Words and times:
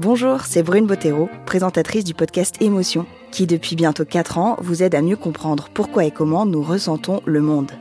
Bonjour, 0.00 0.42
c'est 0.42 0.62
Brune 0.62 0.86
Bottero, 0.86 1.28
présentatrice 1.44 2.04
du 2.04 2.14
podcast 2.14 2.62
Émotion, 2.62 3.04
qui 3.32 3.48
depuis 3.48 3.74
bientôt 3.74 4.04
4 4.04 4.38
ans 4.38 4.56
vous 4.60 4.84
aide 4.84 4.94
à 4.94 5.02
mieux 5.02 5.16
comprendre 5.16 5.70
pourquoi 5.74 6.04
et 6.04 6.12
comment 6.12 6.46
nous 6.46 6.62
ressentons 6.62 7.20
le 7.24 7.40
monde. 7.40 7.72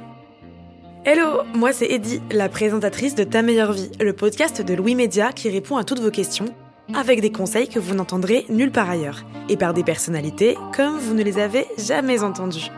Hello, 1.06 1.44
moi 1.54 1.74
c'est 1.74 1.86
Eddie, 1.86 2.20
la 2.32 2.50
présentatrice 2.50 3.14
de 3.14 3.24
Ta 3.24 3.44
meilleure 3.44 3.72
vie, 3.72 3.92
le 4.02 4.14
podcast 4.14 4.64
de 4.64 4.74
Louis 4.74 4.96
Média 4.96 5.32
qui 5.32 5.48
répond 5.48 5.78
à 5.78 5.84
toutes 5.84 6.00
vos 6.00 6.10
questions, 6.10 6.48
avec 6.96 7.22
des 7.22 7.32
conseils 7.32 7.70
que 7.70 7.78
vous 7.78 7.94
n'entendrez 7.94 8.48
nulle 8.50 8.72
part 8.72 8.90
ailleurs, 8.90 9.24
et 9.48 9.56
par 9.56 9.76
des 9.76 9.84
personnalités 9.84 10.58
comme 10.76 10.98
vous 10.98 11.14
ne 11.14 11.22
les 11.22 11.38
avez 11.38 11.68
jamais 11.78 12.24
entendues. 12.24 12.72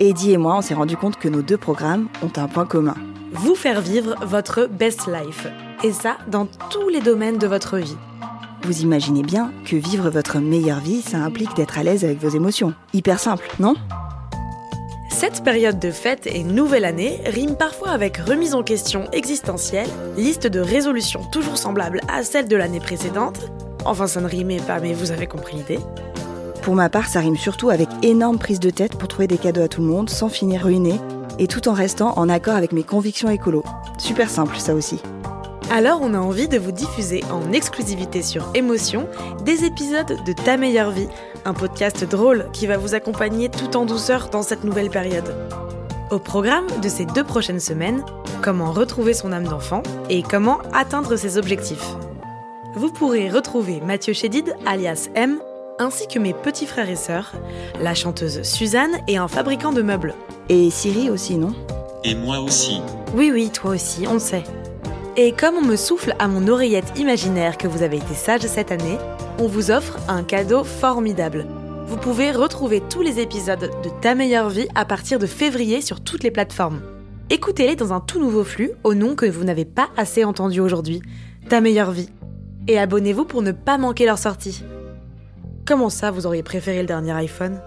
Eddie 0.00 0.32
et 0.32 0.38
moi, 0.38 0.56
on 0.56 0.62
s'est 0.62 0.72
rendu 0.72 0.96
compte 0.96 1.18
que 1.18 1.28
nos 1.28 1.42
deux 1.42 1.58
programmes 1.58 2.08
ont 2.22 2.32
un 2.40 2.48
point 2.48 2.64
commun. 2.64 2.94
Vous 3.30 3.54
faire 3.54 3.82
vivre 3.82 4.14
votre 4.22 4.64
best 4.64 5.06
life, 5.06 5.48
et 5.84 5.92
ça 5.92 6.16
dans 6.28 6.46
tous 6.70 6.88
les 6.88 7.02
domaines 7.02 7.36
de 7.36 7.46
votre 7.46 7.76
vie. 7.76 7.98
Vous 8.62 8.82
imaginez 8.82 9.22
bien 9.22 9.52
que 9.64 9.76
vivre 9.76 10.10
votre 10.10 10.38
meilleure 10.38 10.80
vie, 10.80 11.02
ça 11.02 11.18
implique 11.18 11.54
d'être 11.56 11.78
à 11.78 11.82
l'aise 11.82 12.04
avec 12.04 12.20
vos 12.20 12.28
émotions. 12.28 12.74
Hyper 12.92 13.18
simple, 13.18 13.48
non? 13.60 13.74
Cette 15.10 15.42
période 15.42 15.78
de 15.78 15.90
fête 15.90 16.26
et 16.26 16.44
nouvelle 16.44 16.84
année 16.84 17.20
rime 17.26 17.56
parfois 17.56 17.90
avec 17.90 18.18
remise 18.18 18.54
en 18.54 18.62
question 18.62 19.10
existentielle, 19.12 19.88
liste 20.16 20.46
de 20.46 20.60
résolutions 20.60 21.24
toujours 21.32 21.58
semblables 21.58 22.00
à 22.08 22.22
celles 22.22 22.46
de 22.46 22.56
l'année 22.56 22.80
précédente. 22.80 23.50
Enfin, 23.84 24.06
ça 24.06 24.20
ne 24.20 24.28
rimait 24.28 24.60
pas, 24.60 24.80
mais 24.80 24.92
vous 24.92 25.10
avez 25.10 25.26
compris 25.26 25.56
l'idée. 25.56 25.80
Pour 26.62 26.74
ma 26.74 26.88
part, 26.88 27.08
ça 27.08 27.20
rime 27.20 27.36
surtout 27.36 27.70
avec 27.70 27.88
énorme 28.02 28.38
prise 28.38 28.60
de 28.60 28.70
tête 28.70 28.96
pour 28.96 29.08
trouver 29.08 29.26
des 29.26 29.38
cadeaux 29.38 29.62
à 29.62 29.68
tout 29.68 29.80
le 29.80 29.88
monde 29.88 30.10
sans 30.10 30.28
finir 30.28 30.64
ruiné 30.64 30.94
et 31.38 31.46
tout 31.46 31.68
en 31.68 31.72
restant 31.72 32.12
en 32.18 32.28
accord 32.28 32.56
avec 32.56 32.72
mes 32.72 32.82
convictions 32.82 33.30
écolo. 33.30 33.64
Super 33.96 34.28
simple, 34.28 34.56
ça 34.58 34.74
aussi. 34.74 35.00
Alors 35.70 36.00
on 36.00 36.14
a 36.14 36.18
envie 36.18 36.48
de 36.48 36.56
vous 36.56 36.72
diffuser 36.72 37.22
en 37.30 37.52
exclusivité 37.52 38.22
sur 38.22 38.50
Émotion 38.54 39.06
des 39.44 39.64
épisodes 39.64 40.16
de 40.24 40.32
Ta 40.32 40.56
meilleure 40.56 40.90
vie, 40.90 41.08
un 41.44 41.52
podcast 41.52 42.04
drôle 42.04 42.46
qui 42.54 42.66
va 42.66 42.78
vous 42.78 42.94
accompagner 42.94 43.50
tout 43.50 43.76
en 43.76 43.84
douceur 43.84 44.30
dans 44.30 44.42
cette 44.42 44.64
nouvelle 44.64 44.88
période. 44.88 45.36
Au 46.10 46.18
programme 46.18 46.66
de 46.82 46.88
ces 46.88 47.04
deux 47.04 47.22
prochaines 47.22 47.60
semaines, 47.60 48.02
comment 48.40 48.72
retrouver 48.72 49.12
son 49.12 49.30
âme 49.30 49.44
d'enfant 49.44 49.82
et 50.08 50.22
comment 50.22 50.58
atteindre 50.72 51.16
ses 51.16 51.36
objectifs. 51.36 51.96
Vous 52.74 52.90
pourrez 52.90 53.28
retrouver 53.28 53.82
Mathieu 53.82 54.14
Chédid, 54.14 54.56
alias 54.64 55.10
M, 55.14 55.38
ainsi 55.78 56.08
que 56.08 56.18
mes 56.18 56.32
petits 56.32 56.66
frères 56.66 56.88
et 56.88 56.96
sœurs, 56.96 57.34
la 57.78 57.94
chanteuse 57.94 58.42
Suzanne 58.42 58.98
et 59.06 59.18
un 59.18 59.28
fabricant 59.28 59.72
de 59.72 59.82
meubles. 59.82 60.14
Et 60.48 60.70
Siri 60.70 61.10
aussi, 61.10 61.36
non? 61.36 61.52
Et 62.04 62.14
moi 62.14 62.40
aussi. 62.40 62.80
Oui, 63.14 63.30
oui, 63.30 63.50
toi 63.50 63.72
aussi, 63.72 64.06
on 64.06 64.18
sait. 64.18 64.44
Et 65.20 65.32
comme 65.32 65.56
on 65.56 65.62
me 65.62 65.74
souffle 65.74 66.14
à 66.20 66.28
mon 66.28 66.46
oreillette 66.46 66.96
imaginaire 66.96 67.58
que 67.58 67.66
vous 67.66 67.82
avez 67.82 67.96
été 67.96 68.14
sage 68.14 68.42
cette 68.42 68.70
année, 68.70 68.98
on 69.40 69.48
vous 69.48 69.72
offre 69.72 69.98
un 70.06 70.22
cadeau 70.22 70.62
formidable. 70.62 71.44
Vous 71.88 71.96
pouvez 71.96 72.30
retrouver 72.30 72.80
tous 72.88 73.02
les 73.02 73.18
épisodes 73.18 73.68
de 73.82 73.90
Ta 74.00 74.14
meilleure 74.14 74.48
vie 74.48 74.68
à 74.76 74.84
partir 74.84 75.18
de 75.18 75.26
février 75.26 75.80
sur 75.80 76.04
toutes 76.04 76.22
les 76.22 76.30
plateformes. 76.30 76.80
Écoutez-les 77.30 77.74
dans 77.74 77.92
un 77.92 77.98
tout 77.98 78.20
nouveau 78.20 78.44
flux 78.44 78.70
au 78.84 78.94
nom 78.94 79.16
que 79.16 79.26
vous 79.26 79.42
n'avez 79.42 79.64
pas 79.64 79.88
assez 79.96 80.22
entendu 80.22 80.60
aujourd'hui, 80.60 81.02
Ta 81.48 81.60
meilleure 81.60 81.90
vie. 81.90 82.10
Et 82.68 82.78
abonnez-vous 82.78 83.24
pour 83.24 83.42
ne 83.42 83.50
pas 83.50 83.76
manquer 83.76 84.06
leur 84.06 84.18
sortie. 84.18 84.62
Comment 85.66 85.90
ça, 85.90 86.12
vous 86.12 86.26
auriez 86.26 86.44
préféré 86.44 86.82
le 86.82 86.86
dernier 86.86 87.10
iPhone? 87.10 87.60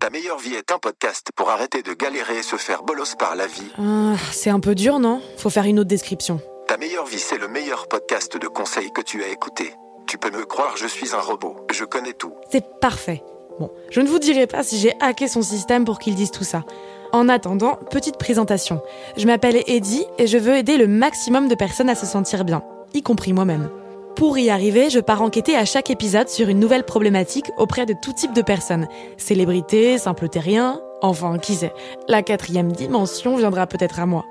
Ta 0.00 0.08
meilleure 0.08 0.38
vie 0.38 0.54
est 0.54 0.72
un 0.72 0.78
podcast 0.78 1.28
pour 1.36 1.50
arrêter 1.50 1.82
de 1.82 1.92
galérer 1.92 2.38
et 2.38 2.42
se 2.42 2.56
faire 2.56 2.82
bolos 2.84 3.14
par 3.18 3.36
la 3.36 3.46
vie. 3.46 3.70
Ah, 3.78 4.14
C'est 4.32 4.48
un 4.48 4.58
peu 4.60 4.74
dur, 4.74 4.98
non? 4.98 5.20
Faut 5.36 5.50
faire 5.50 5.64
une 5.66 5.78
autre 5.78 5.88
description. 5.88 6.40
Ta 6.68 6.78
meilleure 6.78 7.04
vie, 7.04 7.18
c'est 7.18 7.36
le 7.36 7.48
meilleur 7.48 7.86
podcast 7.86 8.38
de 8.38 8.48
conseils 8.48 8.90
que 8.92 9.02
tu 9.02 9.22
as 9.22 9.28
écouté. 9.28 9.74
Tu 10.06 10.16
peux 10.16 10.30
me 10.30 10.46
croire, 10.46 10.76
je 10.78 10.86
suis 10.86 11.14
un 11.14 11.20
robot. 11.20 11.54
Je 11.70 11.84
connais 11.84 12.14
tout. 12.14 12.32
C'est 12.50 12.80
parfait. 12.80 13.22
Bon, 13.58 13.70
je 13.90 14.00
ne 14.00 14.08
vous 14.08 14.18
dirai 14.18 14.46
pas 14.46 14.62
si 14.62 14.78
j'ai 14.78 14.94
hacké 15.00 15.28
son 15.28 15.42
système 15.42 15.84
pour 15.84 15.98
qu'il 15.98 16.14
dise 16.14 16.30
tout 16.30 16.44
ça. 16.44 16.64
En 17.12 17.28
attendant, 17.28 17.76
petite 17.90 18.16
présentation. 18.16 18.80
Je 19.18 19.26
m'appelle 19.26 19.62
Eddie 19.66 20.06
et 20.16 20.26
je 20.26 20.38
veux 20.38 20.54
aider 20.54 20.78
le 20.78 20.86
maximum 20.86 21.46
de 21.48 21.54
personnes 21.54 21.90
à 21.90 21.94
se 21.94 22.06
sentir 22.06 22.44
bien, 22.44 22.62
y 22.94 23.02
compris 23.02 23.34
moi-même. 23.34 23.68
Pour 24.16 24.38
y 24.38 24.50
arriver, 24.50 24.90
je 24.90 25.00
pars 25.00 25.22
enquêter 25.22 25.56
à 25.56 25.64
chaque 25.64 25.90
épisode 25.90 26.28
sur 26.28 26.48
une 26.48 26.60
nouvelle 26.60 26.84
problématique 26.84 27.50
auprès 27.56 27.86
de 27.86 27.94
tout 27.94 28.12
type 28.12 28.32
de 28.32 28.42
personnes. 28.42 28.86
Célébrités, 29.16 29.98
simples 29.98 30.28
terriens, 30.28 30.80
enfin, 31.00 31.38
qui 31.38 31.54
sait. 31.54 31.72
La 32.08 32.22
quatrième 32.22 32.72
dimension 32.72 33.36
viendra 33.36 33.66
peut-être 33.66 34.00
à 34.00 34.06
moi. 34.06 34.24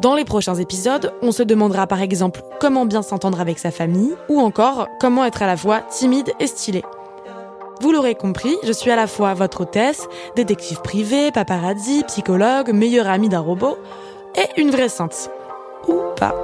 Dans 0.00 0.14
les 0.14 0.24
prochains 0.24 0.54
épisodes, 0.54 1.12
on 1.22 1.32
se 1.32 1.42
demandera 1.42 1.86
par 1.86 2.00
exemple 2.00 2.42
comment 2.60 2.86
bien 2.86 3.02
s'entendre 3.02 3.40
avec 3.40 3.58
sa 3.58 3.70
famille, 3.70 4.14
ou 4.28 4.40
encore 4.40 4.88
comment 5.00 5.24
être 5.24 5.42
à 5.42 5.46
la 5.46 5.56
fois 5.56 5.80
timide 5.80 6.32
et 6.40 6.46
stylé. 6.46 6.82
Vous 7.80 7.92
l'aurez 7.92 8.14
compris, 8.14 8.56
je 8.64 8.72
suis 8.72 8.90
à 8.90 8.96
la 8.96 9.06
fois 9.06 9.34
votre 9.34 9.62
hôtesse, 9.62 10.06
détective 10.36 10.80
privé, 10.82 11.30
paparazzi, 11.32 12.04
psychologue, 12.04 12.72
meilleure 12.72 13.08
amie 13.08 13.30
d'un 13.30 13.40
robot, 13.40 13.78
et 14.36 14.60
une 14.60 14.70
vraie 14.70 14.90
sainte. 14.90 15.30
Ou 15.88 15.94
pas. 16.16 16.34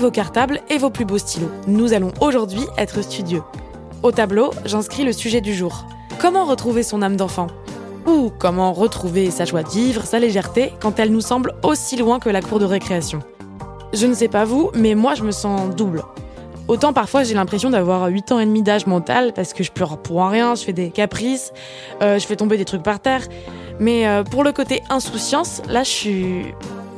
Vos 0.00 0.10
cartables 0.10 0.60
et 0.68 0.78
vos 0.78 0.90
plus 0.90 1.04
beaux 1.04 1.18
stylos. 1.18 1.50
Nous 1.66 1.92
allons 1.92 2.12
aujourd'hui 2.20 2.62
être 2.78 3.02
studieux. 3.02 3.42
Au 4.02 4.12
tableau, 4.12 4.50
j'inscris 4.64 5.04
le 5.04 5.12
sujet 5.12 5.40
du 5.40 5.54
jour. 5.54 5.84
Comment 6.18 6.44
retrouver 6.46 6.82
son 6.82 7.02
âme 7.02 7.16
d'enfant? 7.16 7.48
Ou 8.06 8.30
comment 8.38 8.72
retrouver 8.72 9.30
sa 9.30 9.44
joie 9.44 9.62
de 9.62 9.68
vivre, 9.68 10.04
sa 10.04 10.18
légèreté, 10.18 10.72
quand 10.80 10.98
elle 10.98 11.12
nous 11.12 11.20
semble 11.20 11.54
aussi 11.62 11.96
loin 11.96 12.18
que 12.18 12.30
la 12.30 12.40
cour 12.40 12.58
de 12.58 12.64
récréation? 12.64 13.20
Je 13.92 14.06
ne 14.06 14.14
sais 14.14 14.28
pas 14.28 14.44
vous, 14.44 14.70
mais 14.74 14.94
moi 14.94 15.14
je 15.14 15.22
me 15.22 15.32
sens 15.32 15.74
double. 15.76 16.02
Autant 16.66 16.92
parfois 16.92 17.24
j'ai 17.24 17.34
l'impression 17.34 17.68
d'avoir 17.68 18.06
8 18.06 18.32
ans 18.32 18.38
et 18.38 18.46
demi 18.46 18.62
d'âge 18.62 18.86
mental 18.86 19.32
parce 19.34 19.52
que 19.52 19.64
je 19.64 19.72
pleure 19.72 19.98
pour 19.98 20.24
rien, 20.26 20.54
je 20.54 20.62
fais 20.62 20.72
des 20.72 20.90
caprices, 20.90 21.52
euh, 22.00 22.18
je 22.18 22.26
fais 22.26 22.36
tomber 22.36 22.56
des 22.56 22.64
trucs 22.64 22.82
par 22.82 23.00
terre. 23.00 23.22
Mais 23.80 24.06
euh, 24.06 24.22
pour 24.22 24.44
le 24.44 24.52
côté 24.52 24.82
insouciance, 24.88 25.62
là 25.68 25.82
je 25.82 25.90
suis 25.90 26.44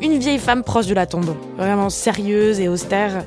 une 0.03 0.19
vieille 0.19 0.39
femme 0.39 0.65
proche 0.65 0.87
de 0.87 0.95
la 0.95 1.07
tombe, 1.07 1.37
vraiment 1.57 1.89
sérieuse 1.89 2.59
et 2.61 2.69
austère. 2.69 3.25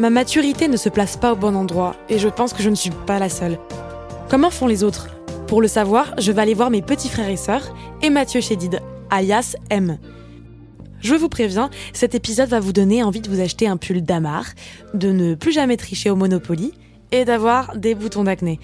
Ma 0.00 0.10
maturité 0.10 0.68
ne 0.68 0.76
se 0.76 0.88
place 0.88 1.16
pas 1.16 1.32
au 1.32 1.36
bon 1.36 1.54
endroit 1.54 1.94
et 2.08 2.18
je 2.18 2.28
pense 2.28 2.52
que 2.52 2.62
je 2.62 2.70
ne 2.70 2.74
suis 2.74 2.90
pas 2.90 3.18
la 3.18 3.28
seule. 3.28 3.58
Comment 4.28 4.50
font 4.50 4.66
les 4.66 4.82
autres? 4.82 5.08
Pour 5.46 5.62
le 5.62 5.68
savoir, 5.68 6.14
je 6.18 6.32
vais 6.32 6.42
aller 6.42 6.54
voir 6.54 6.70
mes 6.70 6.82
petits 6.82 7.08
frères 7.08 7.28
et 7.28 7.36
sœurs 7.36 7.74
et 8.02 8.10
Mathieu 8.10 8.40
Chédid, 8.40 8.80
alias 9.10 9.56
M. 9.70 9.98
Je 11.00 11.14
vous 11.14 11.28
préviens, 11.28 11.70
cet 11.92 12.16
épisode 12.16 12.48
va 12.48 12.58
vous 12.58 12.72
donner 12.72 13.02
envie 13.04 13.20
de 13.20 13.30
vous 13.30 13.40
acheter 13.40 13.68
un 13.68 13.76
pull 13.76 14.02
d'Amar, 14.02 14.46
de 14.94 15.12
ne 15.12 15.34
plus 15.34 15.52
jamais 15.52 15.76
tricher 15.76 16.10
au 16.10 16.16
Monopoly 16.16 16.72
et 17.12 17.24
d'avoir 17.24 17.76
des 17.76 17.94
boutons 17.94 18.24
d'acné. 18.24 18.58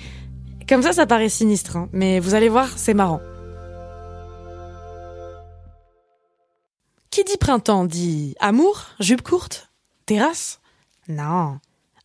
Comme 0.69 0.83
ça, 0.83 0.93
ça 0.93 1.07
paraît 1.07 1.29
sinistre, 1.29 1.77
hein, 1.77 1.89
mais 1.93 2.19
vous 2.19 2.35
allez 2.35 2.49
voir, 2.49 2.69
c'est 2.75 2.95
marrant. 2.95 3.21
Qui 7.15 7.23
dit 7.23 7.37
printemps 7.39 7.85
dit 7.85 8.35
amour, 8.41 8.87
jupe 8.99 9.23
courte, 9.23 9.71
terrasse? 10.05 10.59
Non, 11.09 11.59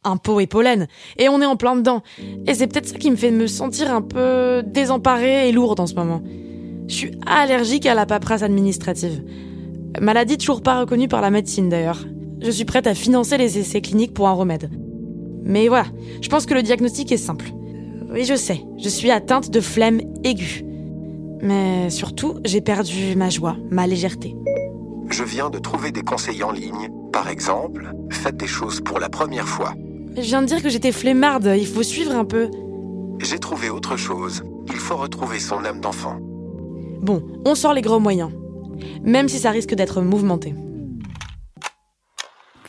impôts 0.03 0.39
et 0.39 0.45
pollen. 0.45 0.87
Et 1.17 1.29
on 1.29 1.41
est 1.41 1.47
en 1.47 1.55
plein 1.55 1.75
dedans. 1.75 2.03
Et 2.45 2.53
c'est 2.53 2.67
peut-être 2.67 2.89
ça 2.89 2.95
qui 2.95 3.09
me 3.09 3.15
fait 3.15 3.31
me 3.31 3.47
sentir 3.47 3.91
un 3.91 4.03
peu 4.03 4.61
désemparée 4.63 5.49
et 5.49 5.51
lourde 5.51 5.79
en 5.79 5.87
ce 5.87 5.95
moment. 5.95 6.21
Je 6.87 6.93
suis 6.93 7.11
allergique 7.25 7.87
à 7.87 7.95
la 7.95 8.05
paperasse 8.05 8.43
administrative. 8.43 9.23
Maladie 9.99 10.37
toujours 10.37 10.61
pas 10.61 10.79
reconnue 10.79 11.07
par 11.07 11.21
la 11.21 11.31
médecine 11.31 11.69
d'ailleurs. 11.69 12.05
Je 12.39 12.51
suis 12.51 12.65
prête 12.65 12.85
à 12.85 12.93
financer 12.93 13.39
les 13.39 13.57
essais 13.57 13.81
cliniques 13.81 14.13
pour 14.13 14.27
un 14.27 14.33
remède. 14.33 14.69
Mais 15.41 15.69
voilà, 15.69 15.87
je 16.21 16.29
pense 16.29 16.45
que 16.45 16.53
le 16.53 16.61
diagnostic 16.61 17.11
est 17.11 17.17
simple. 17.17 17.47
Oui, 18.11 18.25
je 18.25 18.35
sais, 18.35 18.61
je 18.77 18.89
suis 18.89 19.09
atteinte 19.09 19.49
de 19.49 19.59
flemme 19.59 20.01
aiguë. 20.23 20.63
Mais 21.41 21.89
surtout, 21.89 22.35
j'ai 22.45 22.61
perdu 22.61 23.15
ma 23.15 23.31
joie, 23.31 23.57
ma 23.71 23.87
légèreté. 23.87 24.35
Je 25.09 25.23
viens 25.23 25.49
de 25.49 25.59
trouver 25.59 25.91
des 25.91 26.03
conseils 26.03 26.43
en 26.43 26.51
ligne. 26.51 26.89
Par 27.11 27.29
exemple, 27.29 27.91
faites 28.11 28.37
des 28.37 28.47
choses 28.47 28.79
pour 28.81 28.99
la 28.99 29.09
première 29.09 29.47
fois. 29.47 29.73
Je 30.15 30.21
viens 30.21 30.41
de 30.41 30.47
dire 30.47 30.61
que 30.61 30.69
j'étais 30.69 30.91
flemmarde, 30.91 31.51
il 31.57 31.67
faut 31.67 31.83
suivre 31.83 32.15
un 32.15 32.25
peu. 32.25 32.49
J'ai 33.19 33.39
trouvé 33.39 33.69
autre 33.69 33.97
chose. 33.97 34.43
Il 34.67 34.77
faut 34.77 34.95
retrouver 34.97 35.39
son 35.39 35.65
âme 35.65 35.81
d'enfant. 35.81 36.17
Bon, 37.01 37.23
on 37.45 37.55
sort 37.55 37.73
les 37.73 37.81
gros 37.81 37.99
moyens. 37.99 38.31
Même 39.03 39.27
si 39.29 39.39
ça 39.39 39.51
risque 39.51 39.73
d'être 39.73 40.01
mouvementé. 40.01 40.53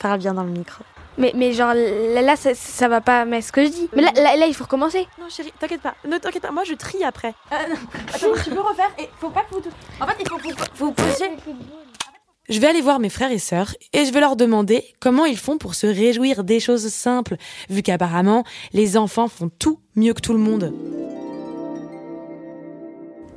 Parle 0.01 0.19
bien 0.19 0.33
dans 0.33 0.43
le 0.43 0.51
micro. 0.51 0.83
Mais, 1.17 1.31
mais 1.35 1.53
genre 1.53 1.73
là, 1.75 2.21
là, 2.21 2.35
ça, 2.35 2.55
ça 2.55 2.87
va 2.87 3.01
pas 3.01 3.25
mais 3.25 3.41
ce 3.41 3.51
que 3.51 3.63
je 3.63 3.69
dis. 3.69 3.89
Mais 3.95 4.01
là, 4.01 4.11
là, 4.15 4.35
là, 4.35 4.47
il 4.47 4.53
faut 4.55 4.63
recommencer. 4.63 5.07
Non 5.19 5.29
chérie, 5.29 5.53
t'inquiète 5.59 5.81
pas. 5.81 5.93
Ne 6.07 6.17
t'inquiète 6.17 6.41
pas, 6.41 6.51
moi 6.51 6.63
je 6.63 6.73
trie 6.73 7.03
après. 7.03 7.33
Euh, 7.51 7.55
attends, 8.13 8.27
tu 8.43 8.49
peux 8.49 8.61
refaire 8.61 8.89
et 8.97 9.09
faut 9.19 9.29
pas 9.29 9.43
que 9.43 9.53
vous... 9.53 9.61
En 9.99 10.07
fait, 10.07 10.15
il 10.19 10.27
faut, 10.27 10.39
faut, 10.39 10.65
faut 10.73 10.91
poser... 10.91 11.29
Je 12.51 12.59
vais 12.59 12.67
aller 12.67 12.81
voir 12.81 12.99
mes 12.99 13.07
frères 13.07 13.31
et 13.31 13.39
sœurs 13.39 13.75
et 13.93 14.03
je 14.03 14.11
vais 14.11 14.19
leur 14.19 14.35
demander 14.35 14.83
comment 14.99 15.23
ils 15.23 15.37
font 15.37 15.57
pour 15.57 15.73
se 15.73 15.87
réjouir 15.87 16.43
des 16.43 16.59
choses 16.59 16.85
simples, 16.89 17.37
vu 17.69 17.81
qu'apparemment 17.81 18.43
les 18.73 18.97
enfants 18.97 19.29
font 19.29 19.49
tout 19.57 19.79
mieux 19.95 20.13
que 20.13 20.19
tout 20.19 20.33
le 20.33 20.39
monde. 20.39 20.73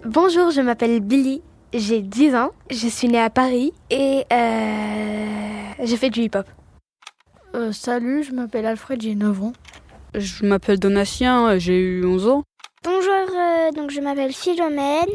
Bonjour, 0.04 0.50
je 0.50 0.60
m'appelle 0.60 0.98
Billy. 0.98 1.42
J'ai 1.72 2.02
10 2.02 2.34
ans. 2.34 2.50
Je 2.72 2.88
suis 2.88 3.06
née 3.06 3.20
à 3.20 3.30
Paris 3.30 3.72
et 3.88 4.24
euh, 4.32 5.26
j'ai 5.84 5.96
fait 5.96 6.10
du 6.10 6.22
hip-hop. 6.22 6.48
Euh, 7.54 7.70
salut, 7.70 8.24
je 8.24 8.32
m'appelle 8.32 8.66
Alfred, 8.66 9.00
j'ai 9.00 9.14
9 9.14 9.42
ans. 9.44 9.52
Je 10.16 10.44
m'appelle 10.44 10.80
Donatien, 10.80 11.56
j'ai 11.58 11.78
eu 11.78 12.04
11 12.04 12.26
ans. 12.26 12.42
Bonjour, 12.84 13.34
euh, 13.34 13.70
donc 13.72 13.90
je 13.90 14.00
m'appelle 14.02 14.34
Philomène. 14.34 15.08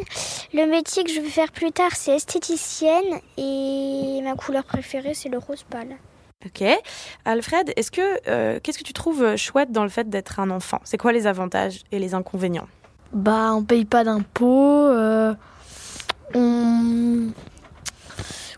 Le 0.55 0.65
métier 0.65 1.03
que 1.03 1.11
je 1.11 1.21
veux 1.21 1.29
faire 1.29 1.51
plus 1.51 1.71
tard, 1.71 1.91
c'est 1.93 2.15
esthéticienne 2.15 3.19
et 3.37 4.21
ma 4.23 4.33
couleur 4.33 4.63
préférée, 4.63 5.13
c'est 5.13 5.29
le 5.29 5.37
rose 5.37 5.63
pâle. 5.69 5.95
Ok. 6.43 6.63
Alfred, 7.25 7.71
est-ce 7.75 7.91
que 7.91 8.27
euh, 8.27 8.59
qu'est-ce 8.63 8.79
que 8.79 8.83
tu 8.83 8.93
trouves 8.93 9.35
chouette 9.35 9.71
dans 9.71 9.83
le 9.83 9.89
fait 9.89 10.09
d'être 10.09 10.39
un 10.39 10.49
enfant? 10.49 10.79
C'est 10.83 10.97
quoi 10.97 11.11
les 11.11 11.27
avantages 11.27 11.83
et 11.91 11.99
les 11.99 12.15
inconvénients? 12.15 12.67
Bah, 13.13 13.53
on 13.53 13.63
paye 13.63 13.85
pas 13.85 14.03
d'impôts, 14.03 14.87
euh, 14.87 15.35
on... 16.33 17.27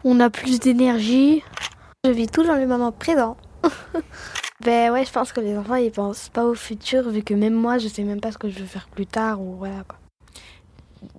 on 0.06 0.20
a 0.22 0.30
plus 0.30 0.62
d'énergie. 0.62 1.44
Je 2.06 2.12
vis 2.12 2.28
tout 2.28 2.44
dans 2.44 2.56
le 2.56 2.66
moment 2.66 2.94
présent. 2.94 3.36
Ben 4.64 4.92
ouais, 4.92 5.06
je 5.06 5.12
pense 5.12 5.32
que 5.32 5.40
les 5.40 5.58
enfants 5.58 5.76
ils 5.76 5.92
pensent 5.92 6.30
pas 6.30 6.46
au 6.46 6.54
futur 6.54 7.10
vu 7.10 7.24
que 7.24 7.34
même 7.34 7.54
moi 7.54 7.78
je 7.80 7.88
sais 7.88 8.04
même 8.04 8.22
pas 8.22 8.32
ce 8.32 8.38
que 8.38 8.50
je 8.50 8.60
veux 8.60 8.66
faire 8.66 8.88
plus 8.90 9.08
tard 9.08 9.42
ou 9.42 9.56
voilà 9.56 9.84
quoi. 9.88 9.98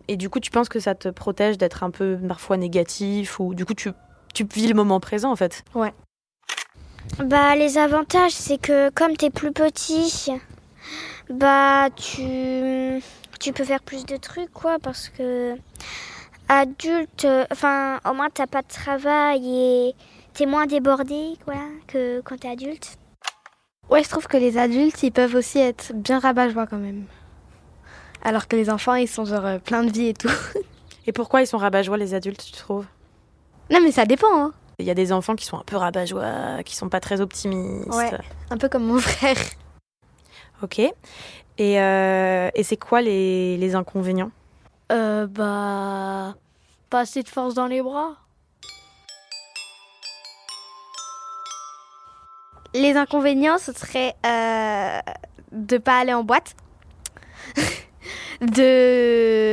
Et 0.06 0.16
du 0.16 0.30
coup, 0.30 0.38
tu 0.38 0.50
penses 0.52 0.68
que 0.68 0.78
ça 0.78 0.94
te 0.94 1.08
protège 1.08 1.58
d'être 1.58 1.82
un 1.82 1.90
peu 1.90 2.16
parfois 2.28 2.56
négatif 2.56 3.40
ou 3.40 3.54
du 3.54 3.64
coup 3.64 3.74
tu, 3.74 3.90
tu 4.32 4.44
vis 4.44 4.68
le 4.68 4.74
moment 4.74 5.00
présent 5.00 5.32
en 5.32 5.36
fait? 5.36 5.64
Ouais. 5.74 5.92
Bah 7.18 7.56
les 7.56 7.78
avantages, 7.78 8.32
c'est 8.32 8.58
que 8.58 8.90
comme 8.90 9.16
t'es 9.16 9.30
plus 9.30 9.52
petit, 9.52 10.30
bah 11.28 11.88
tu 11.90 13.02
tu 13.40 13.52
peux 13.52 13.64
faire 13.64 13.82
plus 13.82 14.06
de 14.06 14.16
trucs 14.16 14.52
quoi 14.52 14.78
parce 14.78 15.08
que 15.08 15.56
adulte, 16.48 17.26
enfin 17.50 17.98
au 18.08 18.12
moins 18.14 18.28
t'as 18.32 18.46
pas 18.46 18.62
de 18.62 18.68
travail 18.68 19.42
et 19.44 19.94
t'es 20.32 20.46
moins 20.46 20.66
débordé 20.66 21.36
voilà 21.44 21.66
que 21.88 22.20
quand 22.20 22.38
t'es 22.38 22.48
adulte. 22.48 22.98
Ouais, 23.90 24.02
je 24.02 24.08
trouve 24.08 24.26
que 24.26 24.36
les 24.36 24.58
adultes, 24.58 25.02
ils 25.02 25.12
peuvent 25.12 25.34
aussi 25.34 25.58
être 25.58 25.92
bien 25.94 26.18
rabat-joie 26.18 26.66
quand 26.66 26.78
même. 26.78 27.04
Alors 28.22 28.48
que 28.48 28.56
les 28.56 28.70
enfants, 28.70 28.94
ils 28.94 29.08
sont 29.08 29.24
genre 29.24 29.44
euh, 29.44 29.58
plein 29.58 29.82
de 29.84 29.92
vie 29.92 30.08
et 30.08 30.14
tout. 30.14 30.30
Et 31.06 31.12
pourquoi 31.12 31.42
ils 31.42 31.46
sont 31.48 31.58
rabat-joie 31.58 31.96
les 31.96 32.14
adultes, 32.14 32.44
tu 32.44 32.52
trouves? 32.52 32.86
Non, 33.70 33.80
mais 33.82 33.90
ça 33.90 34.04
dépend. 34.04 34.32
Hein. 34.44 34.52
Il 34.78 34.86
y 34.86 34.90
a 34.90 34.94
des 34.94 35.12
enfants 35.12 35.34
qui 35.34 35.44
sont 35.44 35.58
un 35.58 35.64
peu 35.64 35.76
rabat-joie, 35.76 36.62
qui 36.64 36.76
sont 36.76 36.88
pas 36.88 37.00
très 37.00 37.20
optimistes. 37.20 37.88
Ouais, 37.92 38.10
un 38.50 38.56
peu 38.56 38.68
comme 38.68 38.84
mon 38.84 38.98
frère. 38.98 39.36
Ok. 40.62 40.78
Et, 40.78 40.92
euh, 41.80 42.50
et 42.54 42.62
c'est 42.62 42.76
quoi 42.76 43.02
les, 43.02 43.56
les 43.56 43.74
inconvénients? 43.74 44.30
Euh, 44.92 45.26
bah. 45.26 46.36
Pas 46.88 47.00
assez 47.00 47.22
de 47.24 47.28
force 47.28 47.54
dans 47.54 47.66
les 47.66 47.82
bras. 47.82 48.16
Les 52.74 52.94
inconvénients, 52.96 53.58
ce 53.58 53.72
serait 53.72 54.14
euh, 54.24 54.98
de 55.52 55.78
pas 55.78 55.98
aller 55.98 56.14
en 56.14 56.24
boîte, 56.24 56.54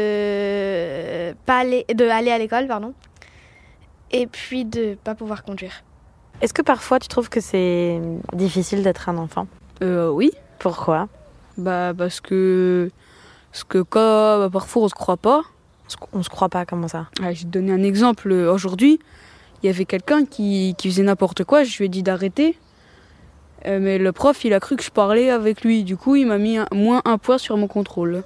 de 0.10 1.34
pas 1.46 1.58
aller, 1.60 1.86
de 1.94 2.06
aller 2.06 2.32
à 2.32 2.38
l'école, 2.38 2.68
pardon, 2.68 2.94
et 4.12 4.28
puis 4.28 4.66
de 4.66 4.96
pas 5.04 5.16
pouvoir 5.16 5.44
conduire. 5.44 5.84
Est-ce 6.42 6.54
que 6.54 6.62
parfois 6.62 7.00
tu 7.00 7.08
trouves 7.10 7.30
que 7.30 7.42
c'est 7.42 8.00
difficile 8.34 8.84
d'être 8.84 9.10
un 9.10 9.18
enfant? 9.18 9.48
Euh, 9.84 10.10
oui. 10.10 10.32
Pourquoi? 10.60 11.08
Bah, 11.58 11.94
parce 11.98 12.22
que. 12.22 12.90
Parce 13.52 13.64
que 13.64 13.80
quand 13.80 14.40
bah, 14.40 14.50
parfois 14.52 14.84
on 14.84 14.88
se 14.88 14.94
croit 14.96 15.18
pas. 15.18 15.42
On 16.14 16.22
se- 16.22 16.30
croit 16.30 16.50
pas, 16.50 16.66
comment 16.68 16.88
ça? 16.88 17.08
Ah, 17.22 17.34
je 17.34 17.40
vais 17.40 17.46
te 17.46 17.48
donner 17.48 17.72
un 17.72 17.82
exemple. 17.82 18.32
Aujourd'hui, 18.32 19.00
il 19.64 19.66
y 19.66 19.70
avait 19.70 19.86
quelqu'un 19.86 20.24
qui, 20.24 20.76
qui 20.78 20.88
faisait 20.90 21.02
n'importe 21.04 21.44
quoi. 21.46 21.64
Je 21.64 21.76
lui 21.80 21.86
ai 21.86 21.90
dit 21.90 22.04
d'arrêter. 22.04 22.56
Euh, 23.66 23.80
mais 23.82 23.98
le 23.98 24.12
prof, 24.12 24.44
il 24.46 24.54
a 24.54 24.60
cru 24.60 24.76
que 24.76 24.84
je 24.84 24.90
parlais 24.92 25.30
avec 25.30 25.62
lui. 25.64 25.84
Du 25.84 25.98
coup, 25.98 26.16
il 26.16 26.26
m'a 26.28 26.38
mis 26.38 26.58
un- 26.58 26.68
moins 26.74 27.02
un 27.06 27.18
point 27.18 27.38
sur 27.38 27.58
mon 27.58 27.68
contrôle. 27.68 28.24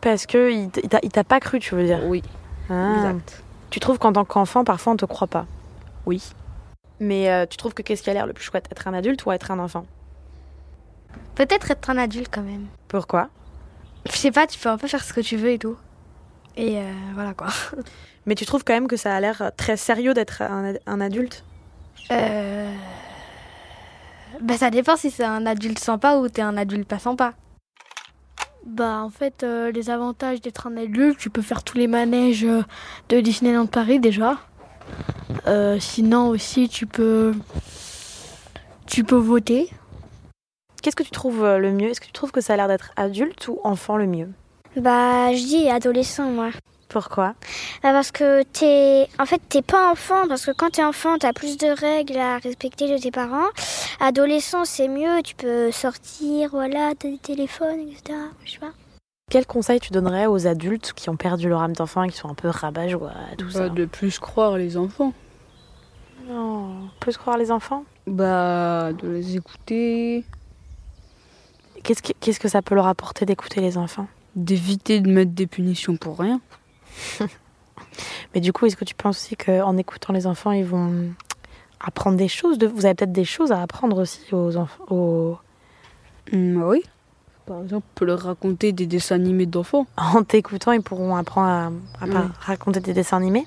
Parce 0.00 0.26
que 0.26 0.50
il 0.52 0.70
t'a 1.10 1.24
pas 1.24 1.38
cru, 1.40 1.58
tu 1.60 1.74
veux 1.74 1.84
dire? 1.84 2.00
Oui, 2.06 2.22
Ah. 2.68 2.94
exact. 2.96 3.42
Tu 3.70 3.80
trouves 3.80 3.98
qu'en 3.98 4.12
tant 4.12 4.24
qu'enfant, 4.24 4.64
parfois 4.64 4.92
on 4.92 4.96
te 4.96 5.04
croit 5.06 5.28
pas? 5.28 5.46
Oui. 6.06 6.22
Mais 7.00 7.30
euh, 7.30 7.46
tu 7.48 7.56
trouves 7.56 7.72
que 7.72 7.82
qu'est-ce 7.82 8.02
qui 8.02 8.10
a 8.10 8.14
l'air 8.14 8.26
le 8.26 8.32
plus 8.32 8.44
chouette 8.44 8.66
Être 8.70 8.88
un 8.88 8.94
adulte 8.94 9.24
ou 9.24 9.32
être 9.32 9.50
un 9.50 9.58
enfant? 9.58 9.86
Peut-être 11.34 11.70
être 11.70 11.88
un 11.90 11.96
adulte 11.98 12.28
quand 12.30 12.42
même. 12.42 12.66
Pourquoi? 12.88 13.28
Je 14.06 14.12
sais 14.16 14.30
pas, 14.32 14.46
tu 14.46 14.58
peux 14.58 14.68
un 14.68 14.76
peu 14.76 14.88
faire 14.88 15.02
ce 15.02 15.12
que 15.12 15.20
tu 15.20 15.36
veux 15.36 15.50
et 15.50 15.58
tout. 15.58 15.76
Et 16.56 16.78
euh, 16.78 16.92
voilà 17.14 17.32
quoi. 17.32 17.46
Mais 18.26 18.34
tu 18.34 18.44
trouves 18.44 18.64
quand 18.64 18.74
même 18.74 18.88
que 18.88 18.96
ça 18.96 19.14
a 19.14 19.20
l'air 19.20 19.50
très 19.56 19.76
sérieux 19.76 20.12
d'être 20.14 20.42
un, 20.42 20.74
un 20.86 21.00
adulte? 21.00 21.44
Euh... 22.10 22.70
Bah 24.42 24.56
ça 24.56 24.70
dépend 24.70 24.96
si 24.96 25.10
c'est 25.10 25.24
un 25.24 25.46
adulte 25.46 25.78
sympa 25.78 26.16
ou 26.16 26.28
t'es 26.28 26.42
un 26.42 26.56
adulte 26.56 26.88
pas 26.88 26.98
sympa. 26.98 27.34
Bah, 28.66 29.00
en 29.02 29.10
fait, 29.10 29.42
euh, 29.42 29.70
les 29.70 29.90
avantages 29.90 30.40
d'être 30.40 30.66
un 30.66 30.76
adulte, 30.76 31.18
tu 31.18 31.30
peux 31.30 31.42
faire 31.42 31.62
tous 31.62 31.78
les 31.78 31.86
manèges 31.86 32.44
euh, 32.44 32.62
de 33.08 33.20
Disneyland 33.20 33.66
Paris 33.66 34.00
déjà. 34.00 34.38
Euh, 35.46 35.78
sinon 35.80 36.28
aussi, 36.28 36.68
tu 36.68 36.86
peux. 36.86 37.34
Tu 38.86 39.04
peux 39.04 39.16
voter. 39.16 39.70
Qu'est-ce 40.82 40.96
que 40.96 41.02
tu 41.04 41.10
trouves 41.10 41.44
le 41.44 41.72
mieux? 41.72 41.90
Est-ce 41.90 42.00
que 42.00 42.06
tu 42.06 42.12
trouves 42.12 42.32
que 42.32 42.40
ça 42.40 42.54
a 42.54 42.56
l'air 42.56 42.68
d'être 42.68 42.90
adulte 42.96 43.46
ou 43.46 43.60
enfant 43.62 43.96
le 43.96 44.06
mieux? 44.06 44.28
Bah 44.76 45.32
je 45.32 45.44
dis 45.44 45.70
adolescent 45.70 46.30
moi. 46.30 46.50
Pourquoi? 46.92 47.34
Bah, 47.82 47.92
Parce 47.92 48.10
que 48.12 48.42
t'es, 48.42 49.08
en 49.18 49.24
fait, 49.26 49.40
t'es 49.48 49.62
pas 49.62 49.90
enfant. 49.90 50.28
Parce 50.28 50.44
que 50.46 50.50
quand 50.50 50.70
t'es 50.70 50.84
enfant, 50.84 51.16
t'as 51.18 51.32
plus 51.32 51.56
de 51.56 51.68
règles 51.68 52.18
à 52.18 52.38
respecter 52.38 52.88
de 52.92 52.98
tes 53.00 53.10
parents. 53.10 53.48
Adolescent, 54.00 54.64
c'est 54.64 54.88
mieux. 54.88 55.22
Tu 55.24 55.34
peux 55.34 55.70
sortir, 55.70 56.50
voilà, 56.50 56.92
t'as 56.98 57.08
des 57.08 57.18
téléphones, 57.18 57.80
etc. 57.88 58.18
Je 58.44 58.52
sais 58.52 58.58
pas. 58.58 58.72
Quel 59.30 59.46
conseil 59.46 59.80
tu 59.80 59.92
donnerais 59.92 60.26
aux 60.26 60.46
adultes 60.46 60.92
qui 60.94 61.08
ont 61.08 61.16
perdu 61.16 61.48
leur 61.48 61.62
âme 61.62 61.72
d'enfant 61.72 62.02
et 62.02 62.10
qui 62.10 62.18
sont 62.18 62.28
un 62.28 62.34
peu 62.34 62.48
rabat-joie, 62.48 63.12
tout 63.38 63.46
Bah, 63.46 63.52
ça? 63.52 63.68
de 63.70 63.86
plus 63.86 64.18
croire 64.18 64.58
les 64.58 64.76
enfants. 64.76 65.14
Non, 66.28 66.88
plus 67.00 67.16
croire 67.16 67.38
les 67.38 67.50
enfants? 67.50 67.84
Bah, 68.06 68.92
de 68.92 69.08
les 69.08 69.36
écouter, 69.36 70.24
Qu'est-ce 71.82 72.02
que, 72.02 72.12
qu'est-ce 72.20 72.38
que 72.38 72.48
ça 72.48 72.62
peut 72.62 72.76
leur 72.76 72.86
apporter 72.86 73.24
d'écouter 73.26 73.60
les 73.60 73.76
enfants? 73.76 74.06
D'éviter 74.36 75.00
de 75.00 75.10
mettre 75.10 75.32
des 75.32 75.46
punitions 75.48 75.96
pour 75.96 76.18
rien. 76.18 76.40
Mais 78.34 78.40
du 78.40 78.52
coup, 78.52 78.66
est-ce 78.66 78.76
que 78.76 78.84
tu 78.84 78.94
penses 78.94 79.18
aussi 79.18 79.36
qu'en 79.36 79.76
écoutant 79.76 80.12
les 80.12 80.26
enfants, 80.26 80.52
ils 80.52 80.64
vont 80.64 81.10
apprendre 81.80 82.16
des 82.16 82.28
choses 82.28 82.58
de... 82.58 82.66
Vous 82.66 82.84
avez 82.86 82.94
peut-être 82.94 83.12
des 83.12 83.24
choses 83.24 83.52
à 83.52 83.60
apprendre 83.60 84.00
aussi 84.00 84.32
aux 84.34 84.56
enfants 84.56 84.84
aux... 84.88 85.36
Hum, 86.32 86.60
bah 86.60 86.66
oui. 86.68 86.82
Par 87.46 87.62
exemple, 87.62 87.86
on 87.90 87.94
peut 87.98 88.04
leur 88.04 88.20
raconter 88.20 88.70
des 88.72 88.86
dessins 88.86 89.16
animés 89.16 89.46
d'enfants. 89.46 89.86
En 89.96 90.22
t'écoutant, 90.22 90.70
ils 90.72 90.82
pourront 90.82 91.16
apprendre 91.16 91.48
à, 91.48 91.66
à 92.04 92.06
Oui. 92.06 92.14
raconter 92.40 92.78
des 92.80 92.92
dessins 92.94 93.16
animés 93.16 93.46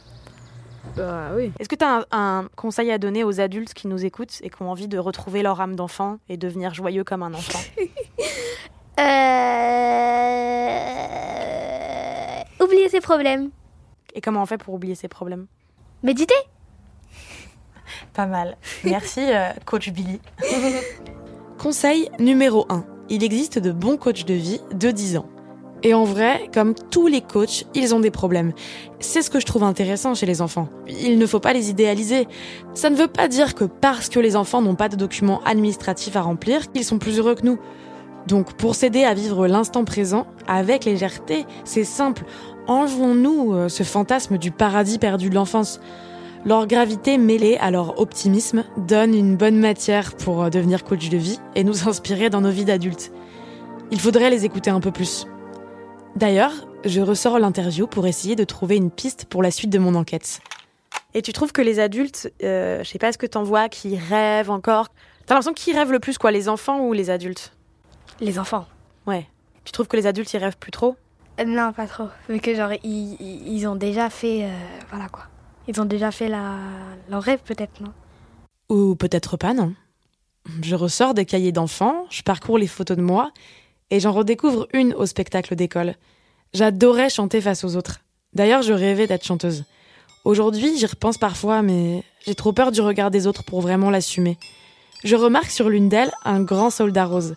Bah 0.98 1.30
oui. 1.36 1.52
Est-ce 1.60 1.70
que 1.70 1.76
tu 1.76 1.86
as 1.86 2.00
un, 2.00 2.06
un 2.12 2.48
conseil 2.58 2.92
à 2.92 2.98
donner 2.98 3.24
aux 3.24 3.40
adultes 3.40 3.74
qui 3.74 3.88
nous 3.88 4.04
écoutent 4.06 4.40
et 4.44 4.50
qui 4.50 4.62
ont 4.62 4.70
envie 4.70 4.88
de 4.90 4.98
retrouver 4.98 5.42
leur 5.44 5.62
âme 5.62 5.76
d'enfant 5.78 6.18
et 6.30 6.36
devenir 6.38 6.74
joyeux 6.74 7.04
comme 7.06 7.24
un 7.24 7.34
enfant? 7.34 7.60
Euh... 8.98 9.02
Oublier 12.76 12.90
ses 12.90 13.00
problèmes. 13.00 13.52
Et 14.16 14.20
comment 14.20 14.42
on 14.42 14.46
fait 14.46 14.58
pour 14.58 14.74
oublier 14.74 14.96
ses 14.96 15.08
problèmes 15.08 15.48
Méditer. 16.04 16.36
Pas 18.14 18.26
mal. 18.26 18.58
Merci, 18.84 19.22
euh, 19.22 19.52
coach 19.64 19.92
Billy. 19.92 20.20
Conseil 21.58 22.10
numéro 22.20 22.66
1. 22.68 22.84
Il 23.08 23.24
existe 23.24 23.60
de 23.60 23.72
bons 23.72 23.96
coachs 23.96 24.26
de 24.26 24.34
vie 24.34 24.60
de 24.74 24.92
10 24.92 25.16
ans. 25.16 25.30
Et 25.84 25.94
en 25.94 26.04
vrai, 26.04 26.50
comme 26.54 26.76
tous 26.76 27.08
les 27.08 27.22
coachs, 27.22 27.66
ils 27.76 27.96
ont 27.96 28.02
des 28.02 28.12
problèmes. 28.12 28.52
C'est 29.00 29.22
ce 29.22 29.30
que 29.30 29.40
je 29.40 29.46
trouve 29.46 29.64
intéressant 29.64 30.14
chez 30.14 30.26
les 30.26 30.42
enfants. 30.42 30.68
Il 30.86 31.18
ne 31.18 31.26
faut 31.26 31.40
pas 31.40 31.54
les 31.54 31.70
idéaliser. 31.70 32.28
Ça 32.74 32.90
ne 32.90 32.98
veut 32.98 33.08
pas 33.08 33.30
dire 33.30 33.56
que 33.56 33.64
parce 33.64 34.10
que 34.10 34.20
les 34.20 34.36
enfants 34.36 34.62
n'ont 34.62 34.76
pas 34.76 34.90
de 34.90 34.98
documents 34.98 35.42
administratifs 35.46 36.18
à 36.18 36.22
remplir, 36.22 36.74
qu'ils 36.74 36.84
sont 36.84 37.00
plus 37.00 37.20
heureux 37.20 37.36
que 37.36 37.46
nous. 37.46 37.58
Donc 38.28 38.54
pour 38.54 38.76
s'aider 38.76 39.06
à 39.06 39.14
vivre 39.14 39.48
l'instant 39.48 39.86
présent 39.86 40.28
avec 40.48 40.84
légèreté, 40.84 41.46
c'est 41.64 41.84
simple. 41.84 42.26
Enlevons-nous 42.68 43.54
euh, 43.54 43.70
ce 43.70 43.84
fantasme 43.84 44.38
du 44.38 44.50
paradis 44.50 44.98
perdu 44.98 45.30
de 45.30 45.36
l'enfance. 45.36 45.80
Leur 46.46 46.66
gravité 46.66 47.18
mêlée 47.18 47.58
à 47.58 47.70
leur 47.70 48.00
optimisme 48.00 48.64
donne 48.78 49.14
une 49.14 49.36
bonne 49.36 49.60
matière 49.60 50.16
pour 50.16 50.44
euh, 50.44 50.50
devenir 50.50 50.84
coach 50.84 51.10
de 51.10 51.18
vie 51.18 51.40
et 51.56 51.64
nous 51.64 51.88
inspirer 51.88 52.30
dans 52.30 52.42
nos 52.42 52.50
vies 52.50 52.66
d'adultes. 52.66 53.12
Il 53.92 54.00
faudrait 54.00 54.32
les 54.32 54.46
écouter 54.46 54.72
un 54.72 54.80
peu 54.80 54.92
plus. 54.92 55.28
D'ailleurs, 56.16 56.54
je 56.86 57.02
ressors 57.02 57.38
l'interview 57.38 57.86
pour 57.86 58.08
essayer 58.08 58.36
de 58.36 58.44
trouver 58.44 58.78
une 58.78 58.90
piste 58.90 59.26
pour 59.26 59.44
la 59.44 59.52
suite 59.52 59.70
de 59.70 59.80
mon 59.80 59.94
enquête. 59.94 60.40
Et 61.14 61.22
tu 61.22 61.34
trouves 61.34 61.52
que 61.52 61.62
les 61.62 61.80
adultes, 61.80 62.34
euh, 62.44 62.84
je 62.84 62.90
sais 62.90 63.00
pas 63.00 63.12
ce 63.12 63.18
que 63.18 63.28
t'en 63.28 63.44
vois, 63.44 63.70
qui 63.70 63.96
rêvent 63.96 64.50
encore 64.50 64.88
T'as 65.26 65.34
l'impression 65.34 65.54
qu'ils 65.54 65.76
rêvent 65.76 65.92
le 65.92 66.00
plus 66.00 66.18
quoi, 66.20 66.32
les 66.32 66.50
enfants 66.50 66.82
ou 66.82 66.94
les 66.94 67.10
adultes? 67.10 67.52
Les 68.20 68.38
enfants. 68.38 68.68
Ouais. 69.08 69.28
Tu 69.64 69.72
trouves 69.72 69.88
que 69.88 69.98
les 69.98 70.06
adultes 70.06 70.32
ils 70.34 70.38
rêvent 70.38 70.58
plus 70.58 70.72
trop? 70.72 70.96
Non, 71.46 71.74
pas 71.74 71.88
trop. 71.88 72.08
Mais 72.30 72.40
que 72.40 72.56
genre, 72.56 72.72
ils, 72.84 73.18
ils- 73.20 73.48
ils 73.58 73.68
ont 73.68 73.76
déjà 73.76 74.10
fait. 74.10 74.44
euh, 74.46 74.50
voilà 74.90 75.10
quoi. 75.10 75.24
Ils 75.68 75.82
ont 75.82 75.86
déjà 75.86 76.12
fait 76.12 76.30
la, 76.30 76.56
leur 77.10 77.24
rêve 77.24 77.40
peut-être, 77.44 77.82
non? 77.82 77.92
Ou 78.70 78.96
peut-être 78.96 79.36
pas, 79.38 79.54
non. 79.54 79.74
Je 80.62 80.76
ressors 80.76 81.14
des 81.16 81.26
cahiers 81.26 81.52
d'enfants, 81.52 82.06
je 82.12 82.22
parcours 82.22 82.58
les 82.60 82.68
photos 82.68 82.96
de 82.98 83.02
moi, 83.02 83.32
et 83.90 84.00
j'en 84.00 84.12
redécouvre 84.12 84.68
une 84.74 84.94
au 84.94 85.06
spectacle 85.08 85.56
d'école. 85.56 85.96
J'adorais 86.54 87.10
chanter 87.10 87.42
face 87.42 87.64
aux 87.64 87.76
autres. 87.76 88.02
D'ailleurs, 88.34 88.62
je 88.62 88.74
rêvais 88.74 89.08
d'être 89.08 89.26
chanteuse. 89.26 89.64
Aujourd'hui, 90.24 90.78
j'y 90.78 90.86
repense 90.86 91.18
parfois, 91.18 91.62
mais 91.64 92.04
j'ai 92.26 92.36
trop 92.36 92.54
peur 92.54 92.72
du 92.72 92.82
regard 92.82 93.10
des 93.12 93.26
autres 93.28 93.44
pour 93.44 93.62
vraiment 93.62 93.90
l'assumer. 93.90 94.38
Je 95.04 95.16
remarque 95.16 95.50
sur 95.52 95.70
l'une 95.70 95.90
d'elles 95.90 96.12
un 96.24 96.42
grand 96.42 96.70
soldat 96.70 97.06
rose. 97.06 97.36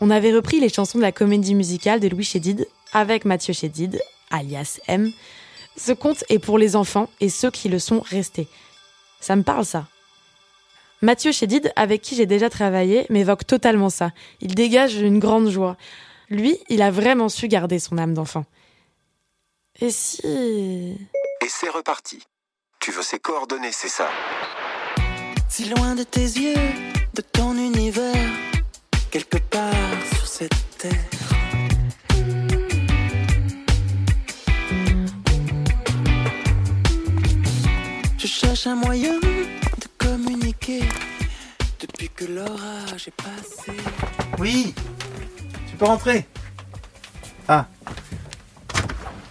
On 0.00 0.10
avait 0.10 0.32
repris 0.34 0.60
les 0.60 0.68
chansons 0.68 0.98
de 0.98 1.02
la 1.02 1.12
comédie 1.12 1.54
musicale 1.54 2.00
de 2.00 2.08
Louis 2.08 2.24
Chédid 2.24 2.66
avec 2.92 3.24
Mathieu 3.24 3.52
Chédid, 3.52 4.00
alias 4.30 4.80
M. 4.86 5.12
Ce 5.76 5.92
conte 5.92 6.24
est 6.28 6.38
pour 6.38 6.58
les 6.58 6.76
enfants 6.76 7.08
et 7.20 7.28
ceux 7.28 7.50
qui 7.50 7.68
le 7.68 7.78
sont 7.78 8.00
restés. 8.00 8.48
Ça 9.20 9.36
me 9.36 9.42
parle, 9.42 9.64
ça. 9.64 9.86
Mathieu 11.00 11.30
Chédid, 11.30 11.72
avec 11.76 12.02
qui 12.02 12.16
j'ai 12.16 12.26
déjà 12.26 12.50
travaillé, 12.50 13.06
m'évoque 13.10 13.46
totalement 13.46 13.90
ça. 13.90 14.10
Il 14.40 14.54
dégage 14.54 14.96
une 14.96 15.20
grande 15.20 15.48
joie. 15.48 15.76
Lui, 16.28 16.58
il 16.68 16.82
a 16.82 16.90
vraiment 16.90 17.28
su 17.28 17.46
garder 17.46 17.78
son 17.78 17.98
âme 17.98 18.14
d'enfant. 18.14 18.44
Et 19.80 19.90
si... 19.90 20.20
Et 20.24 21.48
c'est 21.48 21.68
reparti. 21.68 22.22
Tu 22.80 22.90
veux 22.90 23.02
ses 23.02 23.20
coordonnées, 23.20 23.72
c'est 23.72 23.88
ça 23.88 24.08
Si 25.48 25.66
loin 25.66 25.94
de 25.94 26.02
tes 26.02 26.20
yeux, 26.20 26.54
de 27.14 27.22
ton 27.22 27.54
univers, 27.54 28.30
quelque 29.10 29.38
part 29.38 29.72
sur 30.16 30.26
cette 30.26 30.78
terre. 30.78 31.37
Je 38.18 38.26
cherche 38.26 38.66
un 38.66 38.74
moyen 38.74 39.14
de 39.20 39.86
communiquer 39.96 40.80
depuis 41.80 42.08
que 42.08 42.24
l'orage 42.24 43.06
est 43.08 43.14
passé. 43.14 43.72
Oui 44.38 44.74
Tu 45.70 45.76
peux 45.76 45.84
rentrer 45.84 46.26
Ah. 47.46 47.66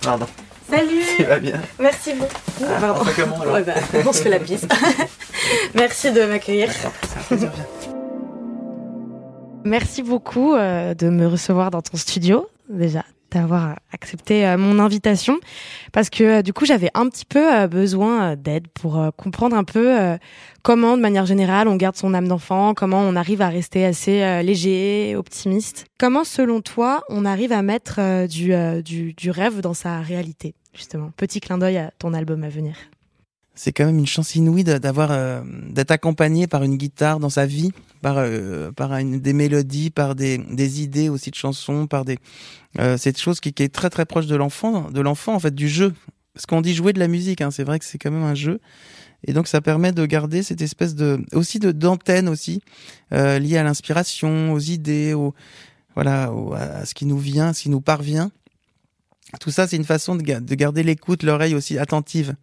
Pardon. 0.02 0.26
Salut 0.70 1.02
Tu 1.18 1.24
vas 1.24 1.40
bien 1.40 1.62
Merci 1.80 2.14
beaucoup. 2.14 2.34
Ah, 2.62 2.80
Pardon. 2.80 3.02
on 3.06 3.22
comment, 3.22 3.42
alors 3.42 3.54
Ouais, 3.56 3.64
bah, 3.64 3.74
On 4.06 4.14
se 4.14 4.22
fait 4.24 4.30
la 4.30 4.40
bise. 4.40 4.68
Merci 5.76 6.12
de 6.12 6.24
m'accueillir. 6.26 6.70
Merci 9.66 10.02
beaucoup 10.02 10.54
euh, 10.56 10.94
de 10.94 11.10
me 11.10 11.28
recevoir 11.28 11.72
dans 11.72 11.82
ton 11.82 11.98
studio, 11.98 12.48
déjà, 12.70 13.04
d'avoir 13.32 13.78
accepté 13.92 14.46
euh, 14.46 14.58
mon 14.58 14.80
invitation, 14.80 15.40
parce 15.92 16.10
que 16.10 16.24
euh, 16.24 16.42
du 16.42 16.54
coup 16.54 16.66
j'avais 16.66 16.90
un 16.94 17.10
petit 17.10 17.26
peu 17.26 17.54
euh, 17.54 17.68
besoin 17.68 18.36
d'aide 18.36 18.68
pour 18.70 19.00
comprendre 19.18 19.56
un 19.56 19.64
peu 19.64 20.18
comment, 20.64 20.98
de 20.98 21.02
manière 21.02 21.26
générale, 21.26 21.68
on 21.68 21.76
garde 21.76 21.96
son 21.96 22.14
âme 22.14 22.28
d'enfant, 22.28 22.74
comment 22.74 23.00
on 23.00 23.16
arrive 23.16 23.42
à 23.42 23.50
rester 23.50 23.86
assez 23.86 24.44
léger, 24.44 25.16
optimiste. 25.16 25.86
Comment, 25.98 26.24
selon 26.24 26.62
toi, 26.62 27.04
on 27.10 27.26
arrive 27.26 27.52
à 27.52 27.62
mettre 27.62 28.28
du, 28.28 28.54
du, 28.84 29.14
du 29.14 29.32
rêve 29.32 29.62
dans 29.62 29.74
sa 29.74 30.00
réalité, 30.00 30.56
justement? 30.74 31.12
Petit 31.18 31.40
clin 31.40 31.58
d'œil 31.58 31.78
à 31.78 31.92
ton 31.98 32.14
album 32.14 32.44
à 32.44 32.50
venir. 32.50 32.76
C'est 33.60 33.72
quand 33.74 33.86
même 33.88 33.98
une 33.98 34.06
chance 34.06 34.36
inouïe 34.36 34.64
d'avoir 34.64 35.10
euh, 35.12 35.42
d'être 35.72 35.90
accompagné 35.90 36.46
par 36.46 36.62
une 36.62 36.78
guitare 36.78 37.20
dans 37.20 37.32
sa 37.32 37.48
vie, 37.48 37.72
par 38.04 38.18
euh, 38.20 38.72
par 38.72 38.94
une, 38.94 39.20
des 39.20 39.34
mélodies, 39.34 39.90
par 39.90 40.14
des, 40.14 40.38
des 40.38 40.84
idées 40.84 41.10
aussi 41.10 41.32
de 41.32 41.36
chansons, 41.36 41.88
par 41.88 42.06
des 42.06 42.20
euh, 42.80 42.98
c'est 42.98 43.10
une 43.10 43.18
chose 43.18 43.40
qui, 43.40 43.54
qui 43.54 43.64
est 43.64 43.74
très 43.74 43.90
très 43.90 44.06
proche 44.06 44.28
de 44.28 44.36
l'enfant, 44.36 44.92
de 44.92 45.02
l'enfant 45.02 45.34
en 45.34 45.40
fait 45.40 45.56
du 45.56 45.68
jeu. 45.68 45.92
Parce 46.36 46.46
qu'on 46.46 46.62
dit 46.62 46.76
jouer 46.76 46.94
de 46.94 47.00
la 47.00 47.08
musique, 47.08 47.42
hein, 47.42 47.50
c'est 47.50 47.64
vrai 47.64 47.80
que 47.80 47.86
c'est 47.86 47.98
quand 47.98 48.12
même 48.12 48.22
un 48.22 48.36
jeu. 48.36 48.60
Et 49.26 49.34
donc 49.34 49.48
ça 49.48 49.60
permet 49.60 49.92
de 49.92 50.06
garder 50.06 50.44
cette 50.44 50.62
espèce 50.62 50.94
de 50.94 51.26
aussi 51.34 51.58
de 51.58 51.72
d'antenne 51.72 52.30
aussi 52.30 52.62
euh, 53.12 53.40
liée 53.40 53.58
à 53.58 53.64
l'inspiration, 53.64 54.54
aux 54.54 54.60
idées, 54.60 55.16
au 55.16 55.34
voilà, 55.96 56.32
au- 56.32 56.54
à 56.54 56.86
ce 56.86 56.94
qui 56.94 57.08
nous 57.08 57.18
vient, 57.18 57.54
ce 57.54 57.64
qui 57.64 57.70
nous 57.72 57.82
parvient. 57.82 58.30
Tout 59.42 59.50
ça, 59.50 59.68
c'est 59.68 59.76
une 59.76 59.84
façon 59.84 60.16
de 60.16 60.22
garder 60.22 60.84
l'écoute, 60.84 61.24
l'oreille 61.24 61.56
aussi 61.56 61.80
attentive. 61.80 62.36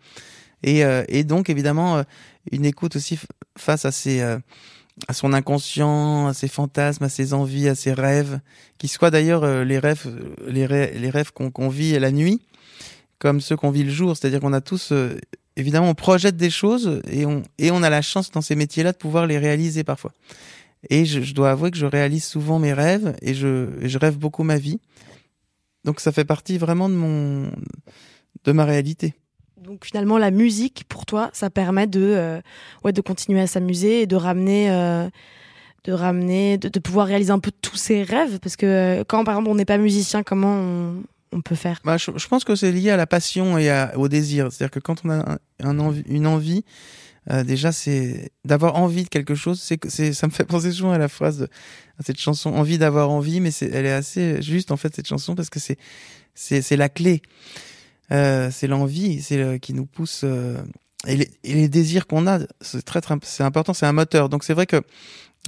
Et, 0.64 0.83
euh, 0.83 1.04
et 1.09 1.25
donc, 1.25 1.50
évidemment, 1.50 1.99
euh, 1.99 2.02
une 2.50 2.64
écoute 2.64 2.97
aussi 2.97 3.18
face 3.56 3.85
à, 3.85 3.92
ses, 3.92 4.23
euh, 4.23 4.38
à 5.09 5.12
son 5.12 5.35
inconscient, 5.35 6.26
à 6.26 6.35
ses 6.35 6.49
fantasmes, 6.49 7.04
à 7.04 7.11
ses 7.11 7.35
envies, 7.35 7.68
à 7.68 7.75
ses 7.75 7.92
rêves, 7.92 8.40
qui 8.78 8.88
soient 8.88 9.11
d'ailleurs 9.11 9.44
euh, 9.44 9.62
les 9.62 9.78
rêves, 9.78 10.06
les, 10.49 10.66
rêves, 10.66 11.33
qu'on 11.33 11.50
qu'on 11.50 11.68
vit 11.68 11.99
la 11.99 12.11
nuit, 12.11 12.40
comme 13.18 13.42
ceux 13.42 13.56
qu'on 13.56 13.71
vit 13.71 13.85
le 13.85 13.90
jour. 13.90 14.16
C'est-à-dire 14.16 14.40
qu'on 14.40 14.54
a 14.54 14.62
tous, 14.62 14.90
euh, 14.92 15.18
évidemment, 15.56 15.90
on 15.90 15.94
projette 15.94 16.38
des 16.38 16.50
choses 16.50 17.02
et 17.11 17.26
on, 17.26 17.42
et 17.59 17.71
on 17.71 17.83
a 17.83 17.90
la 17.90 18.00
chance 18.00 18.30
dans 18.30 18.40
ces 18.40 18.56
métiers-là 18.56 18.92
de 18.92 18.97
pouvoir 18.97 19.26
les 19.26 19.38
réaliser 19.38 19.85
parfois. 19.85 20.12
Et 20.88 21.04
je, 21.04 21.21
je 21.21 21.35
dois 21.35 21.50
avouer 21.50 21.71
que 21.71 21.78
je 21.78 21.87
réalise 21.87 22.25
souvent 22.25 22.59
mes 22.59 22.73
rêves 22.73 23.14
et 23.21 23.35
je, 23.35 23.68
je 23.83 23.99
rêve 23.99 24.16
beaucoup 24.16 24.44
ma 24.44 24.56
vie. 24.56 24.80
Donc 25.85 26.00
ça 26.00 26.11
fait 26.11 26.25
partie 26.25 26.56
vraiment 26.56 26.88
de 26.88 26.94
mon, 26.94 27.50
de 28.44 28.52
ma 28.52 28.64
réalité. 28.64 29.14
Donc 29.64 29.87
finalement, 29.87 30.18
la 30.18 30.30
musique, 30.30 30.85
pour 30.88 31.06
toi, 31.06 31.30
ça 31.33 31.49
permet 31.49 31.87
de, 31.87 32.00
euh, 32.02 32.40
ouais, 32.85 32.92
de 32.92 33.00
continuer 33.00 33.40
à 33.40 33.47
s'amuser 33.47 34.02
et 34.02 34.06
de 34.06 34.16
ramener, 34.16 34.71
euh, 34.71 35.09
de 35.85 35.92
ramener, 35.92 36.59
de, 36.59 36.78
pouvoir 36.78 37.06
réaliser 37.06 37.30
un 37.30 37.38
peu 37.38 37.50
tous 37.62 37.76
ses 37.76 38.02
rêves? 38.02 38.38
Parce 38.40 38.56
que 38.56 38.66
euh, 38.66 39.04
quand, 39.09 39.25
par 39.25 39.35
exemple, 39.35 39.49
on 39.49 39.54
n'est 39.54 39.64
pas 39.64 39.78
musicien, 39.78 40.23
comment 40.23 40.94
on, 41.33 41.40
peut 41.40 41.54
faire? 41.54 41.80
Bah, 41.83 41.97
je, 41.97 42.11
pense 42.28 42.44
que 42.44 42.54
c'est 42.54 42.73
lié 42.73 42.90
à 42.90 42.99
la 42.99 43.06
passion 43.06 43.56
et 43.56 43.71
au 43.97 44.09
désir. 44.09 44.52
C'est-à-dire 44.52 44.71
que 44.71 44.80
quand 44.80 45.02
on 45.04 45.11
a 45.11 45.38
une 45.61 46.26
envie, 46.26 46.64
déjà 47.44 47.73
c'est 47.73 48.30
d'avoir 48.44 48.76
envie 48.76 49.04
de 49.04 49.09
quelque 49.09 49.35
chose. 49.35 49.61
C'est 49.61 50.12
ça 50.12 50.26
me 50.26 50.33
fait 50.33 50.44
penser 50.44 50.71
souvent 50.71 50.92
à 50.92 50.99
la 50.99 51.09
phrase 51.09 51.38
de 51.38 51.49
à 51.99 52.02
cette 52.04 52.21
chanson 52.21 52.50
envie 52.50 52.78
d'avoir 52.78 53.11
envie, 53.11 53.40
mais 53.40 53.50
elle 53.61 53.87
est 53.87 53.92
assez 53.92 54.42
juste 54.42 54.71
en 54.71 54.76
fait 54.76 54.94
cette 54.94 55.09
chanson 55.09 55.35
parce 55.35 55.50
que 55.50 55.59
c'est 55.59 55.78
c'est 56.35 56.76
la 56.76 56.88
clé. 56.88 57.23
Euh, 58.12 58.50
c'est 58.50 58.66
l'envie, 58.66 59.23
c'est 59.23 59.58
qui 59.61 59.73
nous 59.73 59.87
pousse. 59.87 60.23
Euh, 60.25 60.61
et, 61.06 61.16
les, 61.16 61.30
et, 61.42 61.54
les, 61.54 61.68
désirs 61.68 62.06
qu'on 62.06 62.26
a, 62.26 62.40
c'est 62.61 62.82
très, 62.82 63.00
très 63.00 63.14
c'est 63.23 63.42
important, 63.42 63.75
c'est 63.75 63.87
un 63.87 63.92
moteur. 63.92 64.28
Donc 64.28 64.44
c'est 64.44 64.54
vrai 64.54 64.66
que 64.66 64.82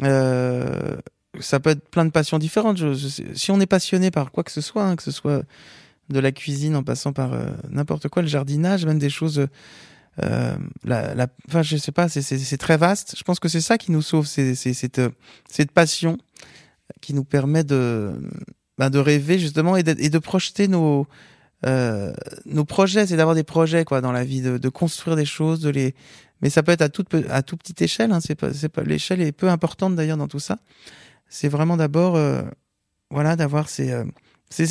euh, 0.03 0.97
ça 1.41 1.61
peut 1.61 1.71
être 1.71 1.89
plein 1.89 2.05
de 2.05 2.11
passions 2.11 2.39
différentes. 2.39 2.77
Je, 2.77 2.95
si 3.35 3.51
on 3.51 3.61
est 3.61 3.67
passionné 3.67 4.11
par 4.11 4.33
quoi 4.33 4.45
que 4.45 4.53
ce 4.53 4.61
soit, 4.61 4.85
hein, 4.85 4.97
que 4.97 5.03
ce 5.03 5.11
soit 5.11 5.43
de 6.09 6.21
la 6.21 6.33
cuisine 6.33 6.77
en 6.77 6.83
passant 6.83 7.13
par 7.13 7.33
euh, 7.33 7.47
n'importe 7.71 8.09
quoi, 8.09 8.23
le 8.23 8.29
jardinage, 8.29 8.87
même 8.87 8.99
des 8.99 9.11
choses. 9.11 9.47
Euh, 10.23 10.57
la, 10.85 11.15
la, 11.15 11.27
enfin, 11.49 11.63
je 11.63 11.77
sais 11.77 11.93
pas, 11.93 12.09
c'est 12.09 12.57
très 12.59 12.77
vaste. 12.77 13.17
Je 13.19 13.23
pense 13.23 13.39
que 13.39 13.49
c'est 13.49 13.61
ça 13.61 13.77
qui 13.77 13.93
nous 13.93 14.03
sauve, 14.03 14.27
c'est 14.27 14.55
cette, 14.55 15.01
cette 15.51 15.73
passion 15.73 16.17
qui 17.01 17.13
nous 17.13 17.25
permet 17.25 17.65
de, 17.65 18.13
ben, 18.79 18.89
de 18.89 18.99
rêver 18.99 19.39
justement 19.39 19.77
et 19.77 19.83
de, 19.83 19.95
et 19.99 20.09
de 20.09 20.19
projeter 20.19 20.69
nos, 20.69 21.07
euh, 21.67 22.13
nos 22.45 22.65
projets, 22.65 23.07
c'est 23.07 23.17
d'avoir 23.17 23.35
des 23.35 23.45
projets 23.45 23.85
quoi 23.85 24.01
dans 24.01 24.13
la 24.13 24.25
vie, 24.25 24.41
de, 24.41 24.69
construire 24.69 25.17
des 25.17 25.25
choses, 25.25 25.61
de 25.61 25.71
les. 25.71 25.95
Mais 26.43 26.51
ça 26.51 26.63
peut 26.63 26.73
être 26.73 26.83
à 26.83 26.89
toute 26.89 27.15
à 27.31 27.43
toute 27.43 27.61
petite 27.61 27.83
échelle. 27.83 28.13
Hein, 28.13 28.21
c'est 28.21 28.35
pas, 28.35 28.51
pas 28.73 28.83
l'échelle 28.83 29.21
est 29.21 29.33
peu 29.33 29.49
importante 29.49 29.97
d'ailleurs 29.97 30.19
dans 30.19 30.29
tout 30.29 30.41
ça 30.41 30.59
c'est 31.29 31.49
vraiment 31.49 31.77
d'abord, 31.77 32.17
euh, 32.17 32.43
voilà, 33.11 33.37
d'avoir 33.37 33.69
ces, 33.69 33.91
euh, 33.91 34.05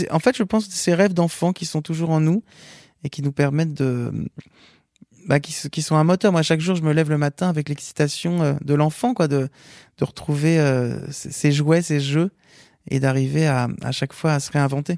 en 0.09 0.19
fait, 0.19 0.37
je 0.37 0.43
pense 0.43 0.69
ces 0.69 0.93
rêves 0.93 1.13
d'enfants 1.13 1.53
qui 1.53 1.65
sont 1.65 1.81
toujours 1.81 2.11
en 2.11 2.21
nous 2.21 2.43
et 3.03 3.09
qui 3.09 3.21
nous 3.21 3.31
permettent 3.31 3.73
de, 3.73 4.11
bah, 5.27 5.39
qui, 5.39 5.53
qui, 5.69 5.81
sont 5.81 5.95
un 5.95 6.03
moteur. 6.03 6.31
Moi, 6.31 6.43
chaque 6.43 6.61
jour, 6.61 6.75
je 6.75 6.81
me 6.81 6.93
lève 6.93 7.09
le 7.09 7.17
matin 7.17 7.49
avec 7.49 7.69
l'excitation 7.69 8.57
de 8.61 8.73
l'enfant, 8.73 9.13
quoi, 9.13 9.27
de, 9.27 9.49
de 9.97 10.05
retrouver 10.05 10.59
ses 11.11 11.51
jouets, 11.51 11.81
ses 11.81 11.99
jeux 11.99 12.31
et 12.89 12.99
d'arriver 12.99 13.47
à, 13.47 13.67
à 13.81 13.91
chaque 13.91 14.13
fois 14.13 14.33
à 14.33 14.39
se 14.39 14.51
réinventer. 14.51 14.97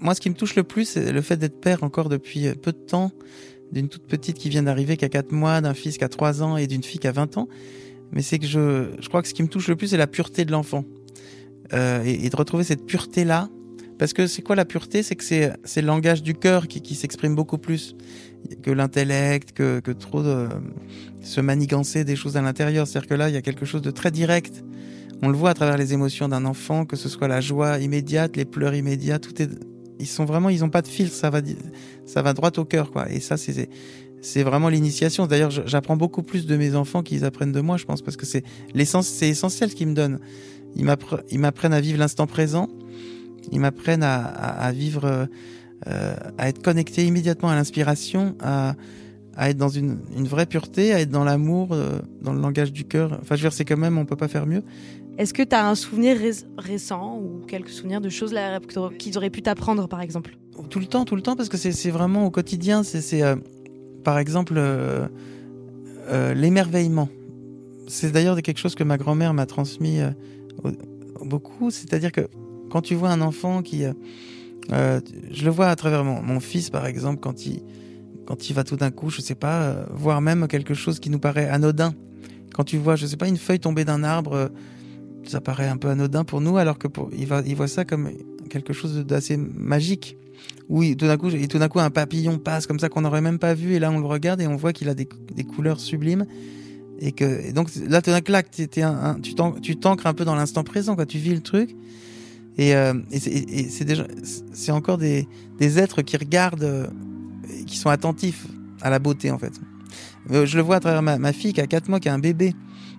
Moi, 0.00 0.14
ce 0.14 0.20
qui 0.20 0.30
me 0.30 0.34
touche 0.34 0.56
le 0.56 0.64
plus, 0.64 0.86
c'est 0.86 1.12
le 1.12 1.20
fait 1.20 1.36
d'être 1.36 1.60
père 1.60 1.82
encore 1.84 2.08
depuis 2.08 2.48
peu 2.54 2.72
de 2.72 2.78
temps. 2.78 3.12
d'une 3.72 3.88
toute 3.88 4.06
petite 4.06 4.36
qui 4.36 4.48
vient 4.48 4.62
d'arriver, 4.62 4.96
qui 4.96 5.04
a 5.04 5.08
4 5.08 5.32
mois, 5.32 5.60
d'un 5.60 5.74
fils 5.74 5.96
qui 5.96 6.04
a 6.04 6.08
3 6.08 6.42
ans 6.42 6.56
et 6.56 6.66
d'une 6.66 6.82
fille 6.82 6.98
qui 6.98 7.06
a 7.06 7.12
20 7.12 7.38
ans. 7.38 7.48
Mais 8.10 8.20
c'est 8.20 8.38
que 8.38 8.46
je, 8.46 8.90
je 9.00 9.08
crois 9.08 9.22
que 9.22 9.28
ce 9.28 9.34
qui 9.34 9.42
me 9.42 9.48
touche 9.48 9.68
le 9.68 9.76
plus, 9.76 9.88
c'est 9.88 9.96
la 9.96 10.06
pureté 10.06 10.44
de 10.44 10.52
l'enfant. 10.52 10.84
Euh, 11.72 12.02
et, 12.04 12.28
de 12.28 12.36
retrouver 12.36 12.64
cette 12.64 12.84
pureté-là. 12.84 13.48
Parce 13.98 14.12
que 14.12 14.26
c'est 14.26 14.42
quoi 14.42 14.56
la 14.56 14.64
pureté? 14.64 15.02
C'est 15.02 15.16
que 15.16 15.24
c'est, 15.24 15.52
c'est 15.64 15.80
le 15.80 15.86
langage 15.86 16.22
du 16.22 16.34
cœur 16.34 16.68
qui, 16.68 16.82
qui 16.82 16.94
s'exprime 16.94 17.34
beaucoup 17.34 17.56
plus 17.56 17.96
que 18.62 18.70
l'intellect, 18.70 19.52
que, 19.52 19.80
que 19.80 19.92
trop 19.92 20.22
de 20.22 20.48
se 21.22 21.40
manigancer 21.40 22.04
des 22.04 22.16
choses 22.16 22.36
à 22.36 22.42
l'intérieur. 22.42 22.86
C'est-à-dire 22.86 23.08
que 23.08 23.14
là, 23.14 23.28
il 23.30 23.34
y 23.34 23.38
a 23.38 23.42
quelque 23.42 23.64
chose 23.64 23.80
de 23.80 23.90
très 23.90 24.10
direct. 24.10 24.64
On 25.22 25.28
le 25.28 25.36
voit 25.36 25.50
à 25.50 25.54
travers 25.54 25.78
les 25.78 25.94
émotions 25.94 26.28
d'un 26.28 26.44
enfant, 26.44 26.84
que 26.84 26.96
ce 26.96 27.08
soit 27.08 27.28
la 27.28 27.40
joie 27.40 27.78
immédiate, 27.78 28.36
les 28.36 28.44
pleurs 28.44 28.74
immédiats, 28.74 29.18
tout 29.18 29.40
est 29.40 29.48
ils 30.02 30.06
sont 30.06 30.24
vraiment, 30.24 30.48
ils 30.48 30.64
ont 30.64 30.68
pas 30.68 30.82
de 30.82 30.88
filtre, 30.88 31.14
ça 31.14 31.30
va, 31.30 31.40
ça 32.06 32.22
va 32.22 32.32
droit 32.32 32.50
au 32.56 32.64
cœur, 32.64 32.90
quoi. 32.90 33.08
Et 33.10 33.20
ça, 33.20 33.36
c'est, 33.36 33.68
c'est 34.20 34.42
vraiment 34.42 34.68
l'initiation. 34.68 35.26
D'ailleurs, 35.26 35.50
j'apprends 35.50 35.96
beaucoup 35.96 36.24
plus 36.24 36.44
de 36.44 36.56
mes 36.56 36.74
enfants 36.74 37.02
qu'ils 37.02 37.24
apprennent 37.24 37.52
de 37.52 37.60
moi, 37.60 37.76
je 37.76 37.84
pense, 37.84 38.02
parce 38.02 38.16
que 38.16 38.26
c'est 38.26 38.42
l'essence, 38.74 39.06
c'est 39.06 39.28
essentiel 39.28 39.70
ce 39.70 39.76
qu'ils 39.76 39.86
me 39.86 39.94
donnent. 39.94 40.18
Ils 40.74 41.38
m'apprennent 41.38 41.72
à 41.72 41.80
vivre 41.80 41.98
l'instant 41.98 42.26
présent. 42.26 42.68
Ils 43.52 43.60
m'apprennent 43.60 44.02
à, 44.02 44.24
à, 44.24 44.72
vivre, 44.72 45.28
euh, 45.86 46.14
à 46.36 46.48
être 46.48 46.62
connecté 46.62 47.06
immédiatement 47.06 47.50
à 47.50 47.54
l'inspiration, 47.54 48.34
à, 48.40 48.74
à 49.36 49.50
être 49.50 49.56
dans 49.56 49.68
une, 49.68 49.98
une, 50.16 50.26
vraie 50.26 50.46
pureté, 50.46 50.92
à 50.92 51.00
être 51.00 51.10
dans 51.10 51.24
l'amour, 51.24 51.68
euh, 51.72 52.00
dans 52.22 52.32
le 52.32 52.40
langage 52.40 52.72
du 52.72 52.84
cœur. 52.84 53.18
Enfin, 53.20 53.36
je 53.36 53.42
veux 53.42 53.48
dire, 53.48 53.52
c'est 53.52 53.64
quand 53.64 53.76
même, 53.76 53.98
on 53.98 54.04
peut 54.04 54.16
pas 54.16 54.28
faire 54.28 54.46
mieux. 54.46 54.62
Est-ce 55.18 55.34
que 55.34 55.42
tu 55.42 55.54
as 55.54 55.68
un 55.68 55.74
souvenir 55.74 56.16
récent 56.56 57.18
ou 57.18 57.44
quelques 57.46 57.68
souvenirs 57.68 58.00
de 58.00 58.08
choses 58.08 58.34
qu'ils 58.98 59.18
auraient 59.18 59.30
pu 59.30 59.42
t'apprendre, 59.42 59.86
par 59.86 60.00
exemple? 60.00 60.36
Tout 60.70 60.80
le 60.80 60.86
temps, 60.86 61.04
tout 61.04 61.16
le 61.16 61.22
temps, 61.22 61.36
parce 61.36 61.48
que 61.48 61.56
c'est 61.56 61.90
vraiment 61.90 62.26
au 62.26 62.30
quotidien. 62.30 62.82
C'est, 62.82 63.22
euh, 63.22 63.36
par 64.04 64.18
exemple, 64.18 64.54
euh, 64.56 65.06
euh, 66.08 66.34
l'émerveillement. 66.34 67.08
C'est 67.88 68.10
d'ailleurs 68.10 68.40
quelque 68.40 68.58
chose 68.58 68.74
que 68.74 68.84
ma 68.84 68.96
grand-mère 68.96 69.34
m'a 69.34 69.44
transmis 69.44 70.00
beaucoup. 71.22 71.70
C'est-à-dire 71.70 72.10
que 72.12 72.28
quand 72.70 72.80
tu 72.80 72.94
vois 72.94 73.10
un 73.10 73.20
enfant 73.20 73.60
qui... 73.60 73.84
je 74.70 75.44
le 75.44 75.50
vois 75.50 75.68
à 75.68 75.76
travers 75.76 76.04
mon, 76.04 76.40
fils, 76.40 76.70
par 76.70 76.86
exemple, 76.86 77.20
quand 77.20 77.44
il, 77.44 77.62
quand 78.24 78.48
il 78.48 78.54
va 78.54 78.64
tout 78.64 78.76
d'un 78.76 78.90
coup, 78.90 79.10
je 79.10 79.20
sais 79.20 79.34
pas, 79.34 79.84
voir 79.90 80.22
même 80.22 80.48
quelque 80.48 80.72
chose 80.72 81.00
qui 81.00 81.10
nous 81.10 81.18
paraît 81.18 81.48
anodin. 81.48 81.92
Quand 82.54 82.64
tu 82.64 82.78
vois, 82.78 82.96
je 82.96 83.04
sais 83.04 83.16
pas, 83.16 83.28
une 83.28 83.36
feuille 83.36 83.60
tomber 83.60 83.84
d'un 83.84 84.04
arbre 84.04 84.50
ça 85.24 85.40
paraît 85.40 85.68
un 85.68 85.76
peu 85.76 85.88
anodin 85.88 86.24
pour 86.24 86.40
nous, 86.40 86.56
alors 86.56 86.78
que 86.78 86.88
pour, 86.88 87.10
il, 87.16 87.26
voit 87.26 87.68
ça 87.68 87.84
comme 87.84 88.10
quelque 88.50 88.72
chose 88.72 89.04
d'assez 89.06 89.36
magique. 89.36 90.16
Oui, 90.68 90.96
tout 90.96 91.06
d'un 91.06 91.16
coup, 91.68 91.78
un 91.78 91.90
papillon 91.90 92.38
passe 92.38 92.66
comme 92.66 92.78
ça 92.78 92.88
qu'on 92.88 93.02
n'aurait 93.02 93.20
même 93.20 93.38
pas 93.38 93.54
vu, 93.54 93.74
et 93.74 93.78
là, 93.78 93.90
on 93.90 93.98
le 93.98 94.06
regarde 94.06 94.40
et 94.40 94.46
on 94.46 94.56
voit 94.56 94.72
qu'il 94.72 94.88
a 94.88 94.94
des, 94.94 95.06
couleurs 95.44 95.80
sublimes. 95.80 96.26
Et 96.98 97.12
que, 97.12 97.52
donc, 97.52 97.68
là, 97.88 98.00
tout 98.00 98.10
d'un 98.10 98.20
un, 98.82 99.20
tu 99.20 99.76
t'ancres 99.76 100.06
un 100.06 100.14
peu 100.14 100.24
dans 100.24 100.34
l'instant 100.34 100.64
présent, 100.64 100.96
quand 100.96 101.06
tu 101.06 101.18
vis 101.18 101.34
le 101.34 101.40
truc. 101.40 101.74
Et, 102.58 102.74
euh, 102.74 102.94
c'est 104.52 104.72
encore 104.72 104.98
des, 104.98 105.26
des 105.58 105.78
êtres 105.78 106.02
qui 106.02 106.16
regardent, 106.16 106.62
euh, 106.64 106.86
qui 107.66 107.76
sont 107.76 107.88
attentifs 107.88 108.46
à 108.82 108.90
la 108.90 108.98
beauté, 108.98 109.30
en 109.30 109.38
fait. 109.38 109.52
Euh, 110.30 110.46
je 110.46 110.56
le 110.56 110.62
vois 110.62 110.76
à 110.76 110.80
travers 110.80 111.02
ma, 111.02 111.18
ma 111.18 111.32
fille 111.32 111.52
qui 111.52 111.60
a 111.60 111.66
4 111.66 111.88
mois, 111.88 112.00
qui 112.00 112.08
a 112.08 112.14
un 112.14 112.18
bébé 112.18 112.54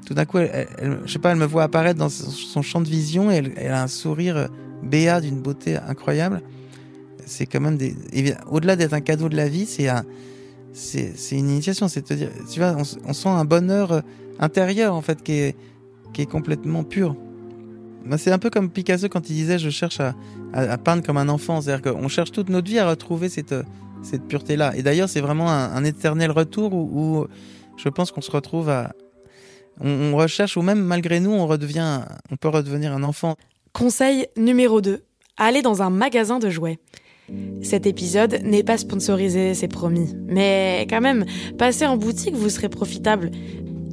tout 0.06 0.14
d'un 0.14 0.26
coup, 0.26 0.38
elle, 0.40 0.68
je 1.06 1.12
sais 1.12 1.20
pas, 1.20 1.32
elle 1.32 1.38
me 1.38 1.46
voit 1.46 1.64
apparaître 1.64 2.00
dans 2.00 2.10
son 2.10 2.62
champ 2.62 2.82
de 2.82 2.90
vision 2.90 3.32
et 3.32 3.36
elle, 3.36 3.72
a 3.72 3.84
un 3.84 3.88
sourire 3.88 4.50
béat 4.84 5.22
d'une 5.22 5.42
beauté 5.42 5.78
incroyable. 5.78 6.42
C'est 7.26 7.46
quand 7.46 7.62
même 7.62 7.78
des, 7.78 7.96
au-delà 8.50 8.76
d'être 8.76 8.94
un 8.94 9.02
cadeau 9.02 9.30
de 9.30 9.36
la 9.36 9.48
vie, 9.48 9.66
c'est 9.66 9.88
un, 9.88 10.04
c'est, 10.74 11.14
une 11.32 11.50
initiation. 11.50 11.88
C'est 11.88 12.12
dire, 12.12 12.30
tu 12.52 12.60
vois, 12.60 12.76
on, 12.76 13.14
sent 13.14 13.30
un 13.30 13.46
bonheur 13.46 14.02
intérieur 14.40 14.94
en 14.94 15.02
fait 15.02 15.24
qui 15.24 15.34
est, 15.34 15.56
qui 16.14 16.22
est 16.22 16.26
complètement 16.26 16.84
pur. 16.84 17.16
C'est 18.18 18.32
un 18.32 18.40
peu 18.40 18.50
comme 18.50 18.70
Picasso 18.70 19.08
quand 19.08 19.30
il 19.30 19.34
disait 19.34 19.58
je 19.58 19.70
cherche 19.70 20.02
à, 20.02 20.78
peindre 20.78 21.04
comme 21.04 21.18
un 21.18 21.30
enfant. 21.30 21.62
C'est-à-dire 21.62 21.94
qu'on 21.94 22.10
cherche 22.10 22.32
toute 22.32 22.50
notre 22.50 22.70
vie 22.70 22.80
à 22.80 22.90
retrouver 22.90 23.30
cette, 23.30 23.56
cette 24.02 24.28
pureté-là. 24.28 24.76
Et 24.76 24.84
d'ailleurs, 24.84 25.08
c'est 25.08 25.22
vraiment 25.22 25.50
un, 25.50 25.84
éternel 25.86 26.32
retour 26.32 26.74
où 26.74 27.26
je 27.78 27.88
pense 27.88 28.12
qu'on 28.12 28.22
se 28.22 28.32
retrouve 28.32 28.70
à, 28.70 28.94
on, 29.82 30.16
recherche, 30.16 30.58
ou 30.58 30.62
même 30.62 30.82
malgré 30.82 31.20
nous, 31.20 31.32
on, 31.32 31.48
redevient, 31.48 32.02
on 32.32 32.36
peut 32.36 32.50
redevenir 32.50 32.94
un 32.94 33.04
enfant. 33.04 33.36
Conseil 33.74 34.28
numéro 34.38 34.82
2. 34.82 35.04
Aller 35.38 35.62
dans 35.62 35.82
un 35.82 35.90
magasin 35.90 36.40
de 36.40 36.50
jouets. 36.50 36.80
Cet 37.62 37.86
épisode 37.88 38.42
n'est 38.44 38.64
pas 38.64 38.78
sponsorisé, 38.78 39.54
c'est 39.54 39.68
promis. 39.68 40.14
Mais 40.28 40.86
quand 40.90 41.02
même, 41.02 41.26
passer 41.58 41.86
en 41.86 41.98
boutique 41.98 42.36
vous 42.36 42.50
serez 42.50 42.70
profitable. 42.70 43.32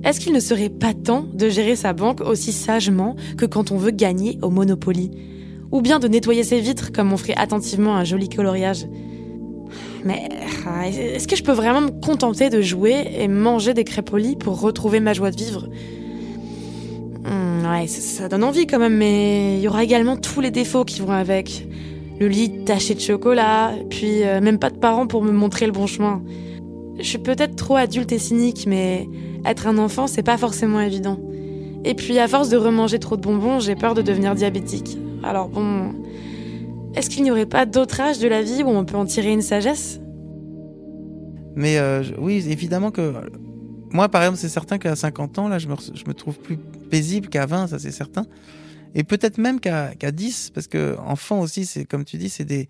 Est-ce 0.05 0.21
qu'il 0.21 0.33
ne 0.33 0.41
serait 0.41 0.71
pas 0.71 0.95
temps 0.95 1.27
de 1.33 1.49
gérer 1.49 1.77
sa 1.77 1.93
banque 1.93 2.21
aussi 2.21 2.53
sagement 2.53 3.17
que 3.37 3.47
quand 3.47 3.71
on 3.71 3.77
veut 3.77 3.91
gagner 3.91 4.39
au 4.43 4.51
Monopoly? 4.51 5.11
Ou 5.71 5.83
bien 5.83 5.99
de 5.99 6.09
nettoyer 6.09 6.43
ses 6.43 6.61
vitres 6.61 6.91
comme 6.91 7.13
on 7.13 7.17
ferait 7.17 7.37
attentivement 7.37 7.97
un 7.97 8.05
joli 8.05 8.29
coloriage? 8.29 8.87
Mais 10.05 10.29
ah, 10.67 10.89
est-ce 10.89 11.29
que 11.29 11.37
je 11.37 11.43
peux 11.43 11.53
vraiment 11.53 11.81
me 11.81 11.91
contenter 11.91 12.51
de 12.51 12.61
jouer 12.61 13.07
et 13.19 13.29
manger 13.29 13.75
des 13.75 13.85
crêpes 13.85 14.11
pour 14.39 14.61
retrouver 14.61 15.01
ma 15.01 15.13
joie 15.13 15.31
de 15.31 15.37
vivre? 15.37 15.69
Hmm, 17.25 17.51
Ouais, 17.71 17.87
ça, 17.87 18.29
donne 18.29 18.43
envie 18.43 18.67
quand 18.67 18.79
même, 18.79 18.97
mais 18.97 19.57
il 19.59 19.61
y 19.61 19.69
aura 19.69 19.85
également 19.85 20.17
tous 20.17 20.41
les 20.41 20.51
défauts 20.51 20.85
qui 20.85 21.01
vont 21.01 21.13
avec. 21.13 21.67
Le 22.19 22.29
lit 22.29 22.65
taché 22.65 22.95
de 22.95 23.01
chocolat, 23.01 23.73
puis 23.89 24.25
euh, 24.25 24.43
même 24.43 24.59
pas 24.59 24.69
de 24.69 24.77
parents 24.77 25.07
pour 25.07 25.23
me 25.23 25.33
montrer 25.33 25.65
le 25.65 25.73
bon 25.73 25.87
chemin. 25.87 26.23
Je 26.99 27.05
suis 27.05 27.19
peut-être 27.19 27.57
trop 27.57 27.77
adulte 27.77 28.13
et 28.13 28.19
cynique, 28.19 28.67
mais 28.67 29.09
être 29.47 29.67
un 29.67 29.79
enfant, 29.79 30.07
c'est 30.07 30.23
pas 30.23 30.37
forcément 30.37 30.81
évident. 30.81 31.19
Et 31.85 31.95
puis 31.95 32.19
à 32.19 32.29
force 32.29 32.51
de 32.51 32.59
remanger 32.59 32.99
trop 32.99 33.17
de 33.17 33.23
bonbons, 33.23 33.59
j'ai 33.59 33.75
peur 33.75 33.95
de 33.95 34.03
devenir 34.03 34.35
diabétique. 34.35 34.99
Alors 35.23 35.49
bon, 35.49 35.93
est-ce 36.95 37.09
qu'il 37.09 37.23
n'y 37.23 37.31
aurait 37.31 37.47
pas 37.47 37.67
d'autres 37.67 38.01
âges 38.01 38.19
de 38.19 38.29
la 38.29 38.43
vie 38.43 38.63
où 38.63 38.69
on 38.69 38.85
peut 38.85 38.97
en 38.97 39.07
tirer 39.07 39.33
une 39.33 39.43
sagesse? 39.43 40.01
Mais 41.55 41.79
euh, 41.79 42.03
oui, 42.19 42.45
évidemment 42.49 42.91
que 42.91 43.15
moi, 43.93 44.09
par 44.09 44.23
exemple, 44.23 44.39
c'est 44.39 44.49
certain 44.49 44.79
qu'à 44.79 44.95
50 44.97 45.39
ans, 45.39 45.49
là, 45.49 45.59
je 45.59 45.69
me, 45.69 46.13
trouve 46.13 46.39
plus 46.39 46.57
paisible 46.57 47.29
qu'à 47.29 47.47
20, 47.47 47.69
ça 47.69 47.79
c'est 47.79 47.91
certain. 47.91 48.27
Et 48.95 49.05
peut-être 49.05 49.39
même 49.39 49.61
qu'à 49.61 49.95
10, 49.95 50.51
parce 50.51 50.67
que 50.67 50.97
enfant 50.99 51.41
aussi, 51.41 51.67
c'est 51.67 51.85
comme 51.85 52.05
tu 52.05 52.17
dis, 52.17 52.29
c'est 52.29 52.45
des 52.45 52.69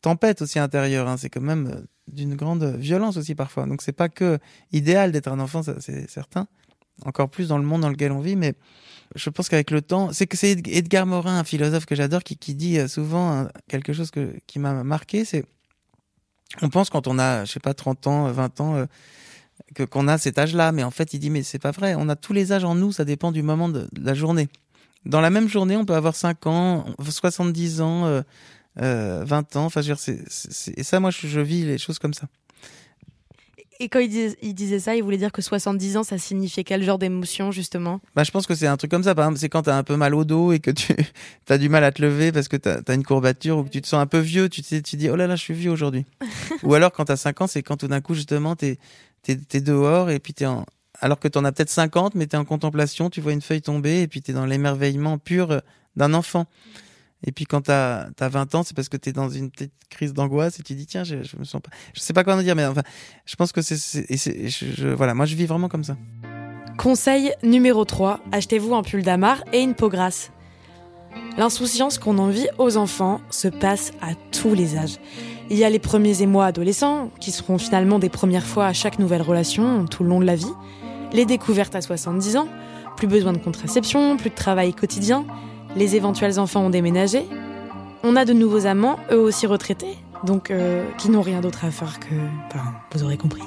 tempêtes 0.00 0.42
aussi 0.42 0.58
intérieures. 0.58 1.08
Hein. 1.08 1.16
c'est 1.16 1.30
quand 1.30 1.40
même 1.40 1.68
euh, 1.68 1.80
d'une 2.12 2.34
grande 2.34 2.64
violence 2.64 3.16
aussi 3.16 3.34
parfois. 3.34 3.66
Donc 3.66 3.82
c'est 3.82 3.92
pas 3.92 4.08
que 4.08 4.38
idéal 4.72 5.12
d'être 5.12 5.28
un 5.28 5.40
enfant, 5.40 5.62
c'est 5.62 6.10
certain. 6.10 6.46
Encore 7.04 7.28
plus 7.28 7.48
dans 7.48 7.58
le 7.58 7.64
monde 7.64 7.80
dans 7.80 7.88
lequel 7.88 8.12
on 8.12 8.20
vit, 8.20 8.36
mais 8.36 8.54
je 9.14 9.30
pense 9.30 9.48
qu'avec 9.48 9.70
le 9.70 9.82
temps, 9.82 10.12
c'est 10.12 10.26
que 10.26 10.36
c'est 10.36 10.52
Edgar 10.68 11.06
Morin, 11.06 11.38
un 11.38 11.44
philosophe 11.44 11.86
que 11.86 11.94
j'adore, 11.94 12.22
qui, 12.22 12.36
qui, 12.36 12.54
dit 12.54 12.78
euh, 12.78 12.88
souvent 12.88 13.32
hein, 13.32 13.50
quelque 13.68 13.92
chose 13.92 14.10
que, 14.10 14.34
qui 14.46 14.58
m'a 14.58 14.84
marqué, 14.84 15.24
c'est 15.24 15.44
on 16.60 16.68
pense 16.68 16.90
quand 16.90 17.06
on 17.06 17.18
a, 17.18 17.44
je 17.44 17.52
sais 17.52 17.60
pas, 17.60 17.74
30 17.74 18.06
ans, 18.06 18.30
20 18.30 18.60
ans, 18.60 18.76
euh, 18.76 18.86
que 19.74 19.82
qu'on 19.84 20.06
a 20.08 20.18
cet 20.18 20.38
âge-là, 20.38 20.72
mais 20.72 20.84
en 20.84 20.90
fait, 20.90 21.14
il 21.14 21.18
dit 21.18 21.30
mais 21.30 21.42
c'est 21.42 21.58
pas 21.58 21.70
vrai. 21.70 21.94
On 21.96 22.08
a 22.08 22.16
tous 22.16 22.32
les 22.32 22.52
âges 22.52 22.64
en 22.64 22.74
nous, 22.74 22.92
ça 22.92 23.04
dépend 23.04 23.32
du 23.32 23.42
moment 23.42 23.68
de, 23.68 23.88
la 23.98 24.14
journée. 24.14 24.48
Dans 25.06 25.20
la 25.20 25.30
même 25.30 25.48
journée, 25.48 25.76
on 25.76 25.84
peut 25.84 25.94
avoir 25.94 26.14
5 26.14 26.46
ans, 26.46 26.84
70 27.02 27.80
ans, 27.80 28.22
euh, 28.80 29.24
20 29.24 29.56
ans. 29.56 29.64
Enfin, 29.64 29.80
je 29.80 29.92
veux 29.92 29.96
dire, 29.96 30.76
et 30.76 30.82
ça, 30.82 31.00
moi, 31.00 31.10
je, 31.10 31.26
je 31.26 31.40
vis 31.40 31.64
les 31.64 31.78
choses 31.78 31.98
comme 31.98 32.14
ça. 32.14 32.28
Et 33.82 33.88
quand 33.88 33.98
il 33.98 34.08
disait, 34.08 34.36
il 34.42 34.54
disait, 34.54 34.78
ça, 34.78 34.94
il 34.94 35.02
voulait 35.02 35.16
dire 35.16 35.32
que 35.32 35.42
70 35.42 35.96
ans, 35.96 36.04
ça 36.04 36.16
signifiait 36.16 36.62
quel 36.62 36.84
genre 36.84 36.98
d'émotion, 36.98 37.50
justement? 37.50 38.00
Bah, 38.14 38.22
Je 38.22 38.30
pense 38.30 38.46
que 38.46 38.54
c'est 38.54 38.68
un 38.68 38.76
truc 38.76 38.92
comme 38.92 39.02
ça. 39.02 39.16
Par 39.16 39.24
exemple, 39.24 39.40
c'est 39.40 39.48
quand 39.48 39.62
tu 39.62 39.70
as 39.70 39.76
un 39.76 39.82
peu 39.82 39.96
mal 39.96 40.14
au 40.14 40.24
dos 40.24 40.52
et 40.52 40.60
que 40.60 40.70
tu 40.70 40.94
as 41.48 41.58
du 41.58 41.68
mal 41.68 41.82
à 41.82 41.90
te 41.90 42.00
lever 42.00 42.30
parce 42.30 42.46
que 42.46 42.56
tu 42.56 42.68
as, 42.68 42.94
une 42.94 43.02
courbature 43.02 43.58
ou 43.58 43.64
que 43.64 43.70
tu 43.70 43.82
te 43.82 43.88
sens 43.88 44.00
un 44.00 44.06
peu 44.06 44.20
vieux, 44.20 44.48
tu 44.48 44.62
te 44.62 44.78
tu 44.78 44.94
dis, 44.94 45.10
oh 45.10 45.16
là 45.16 45.26
là, 45.26 45.34
je 45.34 45.42
suis 45.42 45.54
vieux 45.54 45.72
aujourd'hui. 45.72 46.06
ou 46.62 46.74
alors, 46.74 46.92
quand 46.92 47.06
tu 47.06 47.12
as 47.12 47.16
5 47.16 47.40
ans, 47.40 47.46
c'est 47.48 47.64
quand 47.64 47.76
tout 47.76 47.88
d'un 47.88 48.00
coup, 48.00 48.14
justement, 48.14 48.54
tu 48.54 48.78
es, 49.26 49.60
dehors 49.60 50.10
et 50.10 50.20
puis 50.20 50.32
tu 50.32 50.44
es 50.44 50.46
en. 50.46 50.64
Alors 51.00 51.18
que 51.18 51.26
tu 51.26 51.36
en 51.36 51.44
as 51.44 51.50
peut-être 51.50 51.70
50, 51.70 52.14
mais 52.14 52.28
tu 52.28 52.36
es 52.36 52.38
en 52.38 52.44
contemplation, 52.44 53.10
tu 53.10 53.20
vois 53.20 53.32
une 53.32 53.42
feuille 53.42 53.62
tomber 53.62 54.02
et 54.02 54.06
puis 54.06 54.22
tu 54.22 54.30
es 54.30 54.34
dans 54.34 54.46
l'émerveillement 54.46 55.18
pur 55.18 55.60
d'un 55.96 56.14
enfant. 56.14 56.46
Et 57.24 57.32
puis 57.32 57.44
quand 57.44 57.62
t'as 57.62 58.08
as 58.18 58.28
20 58.28 58.54
ans, 58.54 58.62
c'est 58.62 58.74
parce 58.74 58.88
que 58.88 58.96
t'es 58.96 59.12
dans 59.12 59.30
une 59.30 59.50
petite 59.50 59.72
crise 59.90 60.12
d'angoisse 60.12 60.58
et 60.58 60.62
tu 60.62 60.74
dis 60.74 60.86
tiens, 60.86 61.04
je, 61.04 61.22
je 61.22 61.36
me 61.36 61.44
sens 61.44 61.60
pas. 61.62 61.70
Je 61.94 62.00
sais 62.00 62.12
pas 62.12 62.24
comment 62.24 62.42
dire, 62.42 62.56
mais 62.56 62.66
enfin, 62.66 62.82
je 63.26 63.36
pense 63.36 63.52
que 63.52 63.62
c'est. 63.62 63.76
Je, 63.76 64.88
voilà, 64.88 65.14
moi 65.14 65.26
je 65.26 65.36
vis 65.36 65.46
vraiment 65.46 65.68
comme 65.68 65.84
ça. 65.84 65.96
Conseil 66.78 67.32
numéro 67.42 67.84
3 67.84 68.20
achetez-vous 68.32 68.74
un 68.74 68.82
pull 68.82 69.02
d'Amar 69.02 69.44
et 69.52 69.60
une 69.60 69.74
peau 69.74 69.88
grasse. 69.88 70.32
L'insouciance 71.36 71.98
qu'on 71.98 72.18
envie 72.18 72.48
aux 72.58 72.76
enfants 72.76 73.20
se 73.30 73.48
passe 73.48 73.92
à 74.00 74.14
tous 74.32 74.54
les 74.54 74.76
âges. 74.76 74.98
Il 75.50 75.58
y 75.58 75.64
a 75.64 75.70
les 75.70 75.78
premiers 75.78 76.22
émois 76.22 76.46
adolescents, 76.46 77.10
qui 77.20 77.30
seront 77.30 77.58
finalement 77.58 77.98
des 77.98 78.08
premières 78.08 78.46
fois 78.46 78.66
à 78.66 78.72
chaque 78.72 78.98
nouvelle 78.98 79.22
relation 79.22 79.86
tout 79.86 80.02
le 80.02 80.08
long 80.08 80.20
de 80.20 80.24
la 80.24 80.36
vie. 80.36 80.52
Les 81.12 81.26
découvertes 81.26 81.74
à 81.74 81.82
70 81.82 82.36
ans, 82.36 82.48
plus 82.96 83.06
besoin 83.06 83.32
de 83.32 83.38
contraception, 83.38 84.16
plus 84.16 84.30
de 84.30 84.34
travail 84.34 84.72
quotidien, 84.72 85.26
les 85.76 85.96
éventuels 85.96 86.38
enfants 86.38 86.66
ont 86.66 86.70
déménagé. 86.70 87.26
On 88.04 88.16
a 88.16 88.24
de 88.24 88.32
nouveaux 88.32 88.66
amants, 88.66 88.98
eux 89.10 89.20
aussi 89.20 89.46
retraités, 89.46 89.96
donc 90.24 90.50
euh, 90.50 90.84
qui 90.98 91.10
n'ont 91.10 91.22
rien 91.22 91.40
d'autre 91.40 91.64
à 91.64 91.70
faire 91.70 92.00
que... 92.00 92.14
Vous 92.92 93.04
aurez 93.04 93.16
compris. 93.16 93.42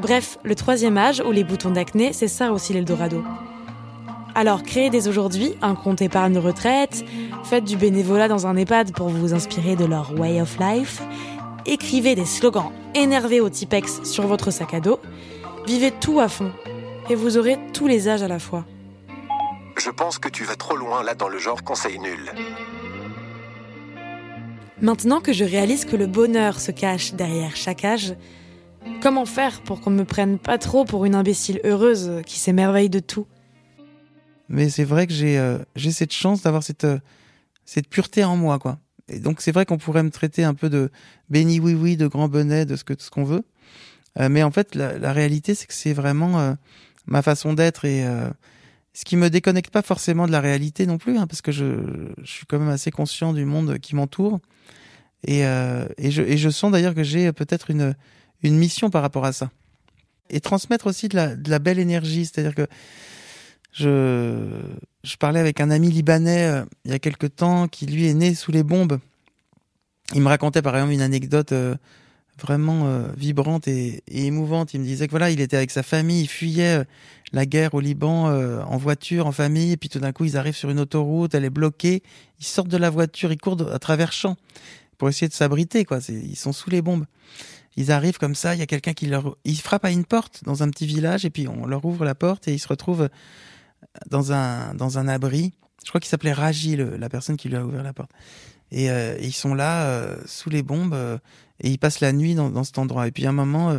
Bref, 0.00 0.38
le 0.42 0.54
troisième 0.54 0.98
âge, 0.98 1.22
où 1.24 1.30
les 1.30 1.44
boutons 1.44 1.70
d'acné, 1.70 2.12
c'est 2.12 2.28
ça 2.28 2.52
aussi 2.52 2.72
l'Eldorado. 2.72 3.22
Alors 4.34 4.64
créez 4.64 4.90
dès 4.90 5.06
aujourd'hui 5.06 5.54
un 5.62 5.76
compte 5.76 6.02
épargne 6.02 6.38
retraite, 6.38 7.04
faites 7.44 7.64
du 7.64 7.76
bénévolat 7.76 8.26
dans 8.26 8.48
un 8.48 8.56
EHPAD 8.56 8.92
pour 8.92 9.08
vous 9.08 9.32
inspirer 9.32 9.76
de 9.76 9.84
leur 9.84 10.12
way 10.18 10.40
of 10.40 10.58
life, 10.58 11.02
écrivez 11.66 12.16
des 12.16 12.24
slogans 12.24 12.72
énervés 12.96 13.40
au 13.40 13.48
Tipex 13.48 14.02
sur 14.02 14.26
votre 14.26 14.50
sac 14.50 14.74
à 14.74 14.80
dos, 14.80 14.98
vivez 15.66 15.92
tout 15.92 16.18
à 16.18 16.26
fond, 16.26 16.50
et 17.08 17.14
vous 17.14 17.38
aurez 17.38 17.58
tous 17.72 17.86
les 17.86 18.08
âges 18.08 18.22
à 18.22 18.28
la 18.28 18.40
fois. 18.40 18.64
Je 19.76 19.90
pense 19.90 20.18
que 20.18 20.28
tu 20.28 20.44
vas 20.44 20.56
trop 20.56 20.76
loin 20.76 21.02
là 21.02 21.14
dans 21.14 21.28
le 21.28 21.38
genre 21.38 21.62
conseil 21.62 21.98
nul. 21.98 22.32
Maintenant 24.80 25.20
que 25.20 25.32
je 25.32 25.44
réalise 25.44 25.84
que 25.84 25.96
le 25.96 26.06
bonheur 26.06 26.60
se 26.60 26.70
cache 26.70 27.14
derrière 27.14 27.56
chaque 27.56 27.84
âge, 27.84 28.14
comment 29.02 29.24
faire 29.24 29.62
pour 29.62 29.80
qu'on 29.80 29.90
ne 29.90 29.98
me 29.98 30.04
prenne 30.04 30.38
pas 30.38 30.58
trop 30.58 30.84
pour 30.84 31.04
une 31.04 31.14
imbécile 31.14 31.60
heureuse 31.64 32.22
qui 32.26 32.38
s'émerveille 32.38 32.90
de 32.90 33.00
tout? 33.00 33.26
Mais 34.48 34.68
c'est 34.68 34.84
vrai 34.84 35.06
que 35.06 35.12
j'ai 35.12 35.38
euh, 35.38 35.58
cette 35.76 36.12
chance 36.12 36.42
d'avoir 36.42 36.62
cette, 36.62 36.84
euh, 36.84 36.98
cette 37.64 37.88
pureté 37.88 38.24
en 38.24 38.36
moi, 38.36 38.58
quoi. 38.58 38.78
Et 39.08 39.18
donc 39.18 39.40
c'est 39.40 39.52
vrai 39.52 39.64
qu'on 39.64 39.78
pourrait 39.78 40.02
me 40.02 40.10
traiter 40.10 40.44
un 40.44 40.54
peu 40.54 40.68
de 40.70 40.90
béni 41.30 41.60
oui 41.60 41.74
oui, 41.74 41.96
de 41.96 42.06
grand 42.06 42.28
bonnet, 42.28 42.66
de 42.66 42.76
ce 42.76 42.84
que 42.84 42.94
ce 42.98 43.10
qu'on 43.10 43.24
veut. 43.24 43.42
Euh, 44.18 44.28
mais 44.28 44.42
en 44.42 44.50
fait, 44.50 44.74
la, 44.74 44.98
la 44.98 45.12
réalité, 45.12 45.54
c'est 45.54 45.66
que 45.66 45.74
c'est 45.74 45.92
vraiment 45.92 46.56
ma 47.06 47.22
façon 47.22 47.52
d'être 47.52 47.84
et 47.84 48.04
ce 48.94 49.04
qui 49.04 49.16
me 49.16 49.28
déconnecte 49.28 49.70
pas 49.70 49.82
forcément 49.82 50.26
de 50.26 50.32
la 50.32 50.40
réalité 50.40 50.86
non 50.86 50.98
plus, 50.98 51.18
hein, 51.18 51.26
parce 51.26 51.42
que 51.42 51.50
je, 51.50 52.12
je, 52.22 52.30
suis 52.30 52.46
quand 52.46 52.60
même 52.60 52.68
assez 52.68 52.92
conscient 52.92 53.32
du 53.32 53.44
monde 53.44 53.78
qui 53.78 53.96
m'entoure. 53.96 54.38
Et, 55.26 55.44
euh, 55.44 55.86
et, 55.98 56.12
je, 56.12 56.22
et 56.22 56.36
je 56.36 56.48
sens 56.48 56.70
d'ailleurs 56.70 56.94
que 56.94 57.02
j'ai 57.02 57.32
peut-être 57.32 57.70
une, 57.70 57.96
une 58.42 58.56
mission 58.56 58.90
par 58.90 59.02
rapport 59.02 59.24
à 59.24 59.32
ça. 59.32 59.50
Et 60.30 60.40
transmettre 60.40 60.86
aussi 60.86 61.08
de 61.08 61.16
la, 61.16 61.34
de 61.34 61.50
la 61.50 61.58
belle 61.58 61.80
énergie, 61.80 62.24
c'est-à-dire 62.24 62.54
que 62.54 62.66
je, 63.72 64.62
je 65.02 65.16
parlais 65.16 65.40
avec 65.40 65.60
un 65.60 65.70
ami 65.70 65.90
libanais 65.90 66.46
euh, 66.46 66.64
il 66.84 66.92
y 66.92 66.94
a 66.94 67.00
quelque 67.00 67.26
temps 67.26 67.66
qui 67.66 67.86
lui 67.86 68.06
est 68.06 68.14
né 68.14 68.34
sous 68.34 68.52
les 68.52 68.62
bombes. 68.62 69.00
Il 70.14 70.20
me 70.20 70.28
racontait 70.28 70.62
par 70.62 70.76
exemple 70.76 70.92
une 70.92 71.00
anecdote 71.00 71.50
euh, 71.50 71.74
vraiment 72.40 72.86
euh, 72.86 73.08
vibrante 73.16 73.68
et, 73.68 74.02
émouvante. 74.08 74.74
Il 74.74 74.80
me 74.80 74.84
disait 74.84 75.06
que 75.06 75.10
voilà, 75.10 75.30
il 75.30 75.40
était 75.40 75.56
avec 75.56 75.70
sa 75.70 75.82
famille, 75.82 76.22
il 76.22 76.28
fuyait 76.28 76.80
euh, 76.80 76.84
la 77.32 77.46
guerre 77.46 77.74
au 77.74 77.80
Liban 77.80 78.28
euh, 78.28 78.62
en 78.62 78.76
voiture, 78.76 79.26
en 79.26 79.32
famille, 79.32 79.72
et 79.72 79.76
puis 79.76 79.88
tout 79.88 79.98
d'un 79.98 80.12
coup, 80.12 80.24
ils 80.24 80.36
arrivent 80.36 80.56
sur 80.56 80.70
une 80.70 80.80
autoroute, 80.80 81.34
elle 81.34 81.44
est 81.44 81.50
bloquée, 81.50 82.02
ils 82.40 82.46
sortent 82.46 82.68
de 82.68 82.76
la 82.76 82.90
voiture, 82.90 83.32
ils 83.32 83.38
courent 83.40 83.70
à 83.72 83.78
travers 83.78 84.12
champs 84.12 84.36
pour 84.98 85.08
essayer 85.08 85.28
de 85.28 85.32
s'abriter, 85.32 85.84
quoi. 85.84 85.98
Ils 86.08 86.36
sont 86.36 86.52
sous 86.52 86.70
les 86.70 86.82
bombes. 86.82 87.06
Ils 87.76 87.90
arrivent 87.90 88.18
comme 88.18 88.36
ça, 88.36 88.54
il 88.54 88.60
y 88.60 88.62
a 88.62 88.66
quelqu'un 88.66 88.92
qui 88.92 89.06
leur, 89.06 89.36
il 89.44 89.58
frappe 89.58 89.84
à 89.84 89.90
une 89.90 90.04
porte 90.04 90.44
dans 90.44 90.62
un 90.62 90.70
petit 90.70 90.86
village, 90.86 91.24
et 91.24 91.30
puis 91.30 91.48
on 91.48 91.66
leur 91.66 91.84
ouvre 91.84 92.04
la 92.04 92.14
porte 92.14 92.46
et 92.46 92.54
ils 92.54 92.60
se 92.60 92.68
retrouvent 92.68 93.08
dans 94.08 94.32
un 94.32 94.74
dans 94.74 94.98
un 94.98 95.08
abri. 95.08 95.52
Je 95.84 95.88
crois 95.88 96.00
qu'il 96.00 96.08
s'appelait 96.08 96.32
Raji, 96.32 96.76
la 96.76 97.08
personne 97.08 97.36
qui 97.36 97.48
lui 97.48 97.56
a 97.56 97.66
ouvert 97.66 97.82
la 97.82 97.92
porte. 97.92 98.10
Et, 98.70 98.88
ils 99.20 99.34
sont 99.34 99.54
là 99.54 100.16
sous 100.24 100.50
les 100.50 100.62
bombes 100.62 100.96
et 101.60 101.70
il 101.70 101.78
passe 101.78 102.00
la 102.00 102.12
nuit 102.12 102.34
dans, 102.34 102.64
cet 102.64 102.78
endroit. 102.78 103.06
Et 103.06 103.12
puis 103.12 103.26
à 103.26 103.30
un 103.30 103.32
moment, 103.32 103.70
euh, 103.70 103.78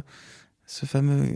ce 0.65 0.85
fameux 0.85 1.35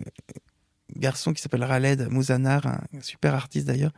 garçon 0.96 1.34
qui 1.34 1.42
s'appelle 1.42 1.64
Raled 1.64 2.08
Mouzanar, 2.10 2.66
un 2.66 3.02
super 3.02 3.36
artiste 3.36 3.68
d'ailleurs, 3.68 3.94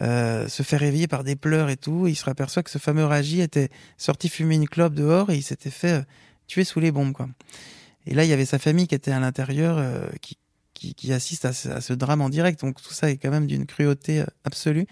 euh, 0.00 0.48
se 0.48 0.62
fait 0.62 0.76
réveiller 0.76 1.08
par 1.08 1.24
des 1.24 1.36
pleurs 1.36 1.68
et 1.68 1.76
tout. 1.76 2.06
Il 2.06 2.14
se 2.14 2.28
aperçoit 2.28 2.62
que 2.62 2.70
ce 2.70 2.78
fameux 2.78 3.04
Raji 3.04 3.40
était 3.40 3.70
sorti 3.96 4.28
fumer 4.28 4.54
une 4.54 4.68
clope 4.68 4.94
dehors 4.94 5.30
et 5.30 5.36
il 5.36 5.42
s'était 5.42 5.70
fait 5.70 6.00
euh, 6.00 6.02
tuer 6.46 6.64
sous 6.64 6.80
les 6.80 6.92
bombes. 6.92 7.12
Quoi. 7.12 7.28
Et 8.06 8.14
là, 8.14 8.24
il 8.24 8.30
y 8.30 8.32
avait 8.32 8.46
sa 8.46 8.58
famille 8.58 8.86
qui 8.86 8.94
était 8.94 9.10
à 9.10 9.20
l'intérieur, 9.20 10.08
qui, 10.20 11.12
assiste 11.12 11.44
à 11.44 11.52
ce, 11.52 11.68
à 11.68 11.80
ce, 11.80 11.92
drame 11.92 12.22
en 12.22 12.30
direct. 12.30 12.60
Donc 12.60 12.80
tout 12.80 12.94
ça 12.94 13.10
est 13.10 13.18
quand 13.18 13.30
même 13.30 13.46
d'une 13.46 13.66
cruauté 13.66 14.24
absolue. 14.44 14.86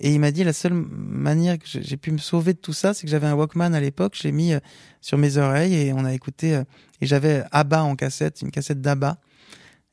Et 0.00 0.12
il 0.12 0.20
m'a 0.20 0.30
dit 0.30 0.44
la 0.44 0.52
seule 0.52 0.74
manière 0.74 1.58
que 1.58 1.66
j'ai 1.66 1.96
pu 1.96 2.12
me 2.12 2.18
sauver 2.18 2.52
de 2.52 2.58
tout 2.58 2.72
ça, 2.72 2.94
c'est 2.94 3.04
que 3.04 3.10
j'avais 3.10 3.26
un 3.26 3.34
Walkman 3.34 3.74
à 3.74 3.80
l'époque, 3.80 4.14
je 4.16 4.22
l'ai 4.22 4.32
mis 4.32 4.52
euh, 4.52 4.60
sur 5.00 5.18
mes 5.18 5.38
oreilles 5.38 5.74
et 5.74 5.92
on 5.92 6.04
a 6.04 6.14
écouté, 6.14 6.54
euh, 6.54 6.64
et 7.00 7.06
j'avais 7.06 7.42
ABBA 7.50 7.82
en 7.82 7.96
cassette, 7.96 8.42
une 8.42 8.52
cassette 8.52 8.80
d'ABBA. 8.80 9.18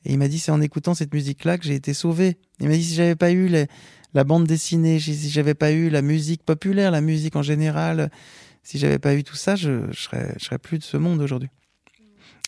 Et 0.05 0.13
il 0.13 0.19
m'a 0.19 0.27
dit 0.27 0.37
c'est 0.37 0.51
en 0.51 0.61
écoutant 0.61 0.93
cette 0.93 1.11
musique-là 1.11 1.57
que 1.57 1.65
j'ai 1.65 1.73
été 1.73 1.95
sauvé. 1.95 2.37
Il 2.59 2.67
m'a 2.67 2.75
dit 2.75 2.83
si 2.83 2.93
j'avais 2.93 3.15
pas 3.15 3.31
eu 3.31 3.47
les, 3.47 3.65
la 4.13 4.23
bande 4.23 4.45
dessinée, 4.45 4.99
si 4.99 5.29
j'avais 5.29 5.55
pas 5.55 5.71
eu 5.71 5.89
la 5.89 6.03
musique 6.03 6.43
populaire, 6.43 6.91
la 6.91 7.01
musique 7.01 7.35
en 7.35 7.41
général, 7.41 8.11
si 8.61 8.77
j'avais 8.77 8.99
pas 8.99 9.15
eu 9.15 9.23
tout 9.23 9.35
ça, 9.35 9.55
je, 9.55 9.91
je 9.91 9.99
serais, 9.99 10.35
je 10.37 10.45
serais 10.45 10.59
plus 10.59 10.77
de 10.77 10.83
ce 10.83 10.97
monde 10.97 11.19
aujourd'hui. 11.19 11.49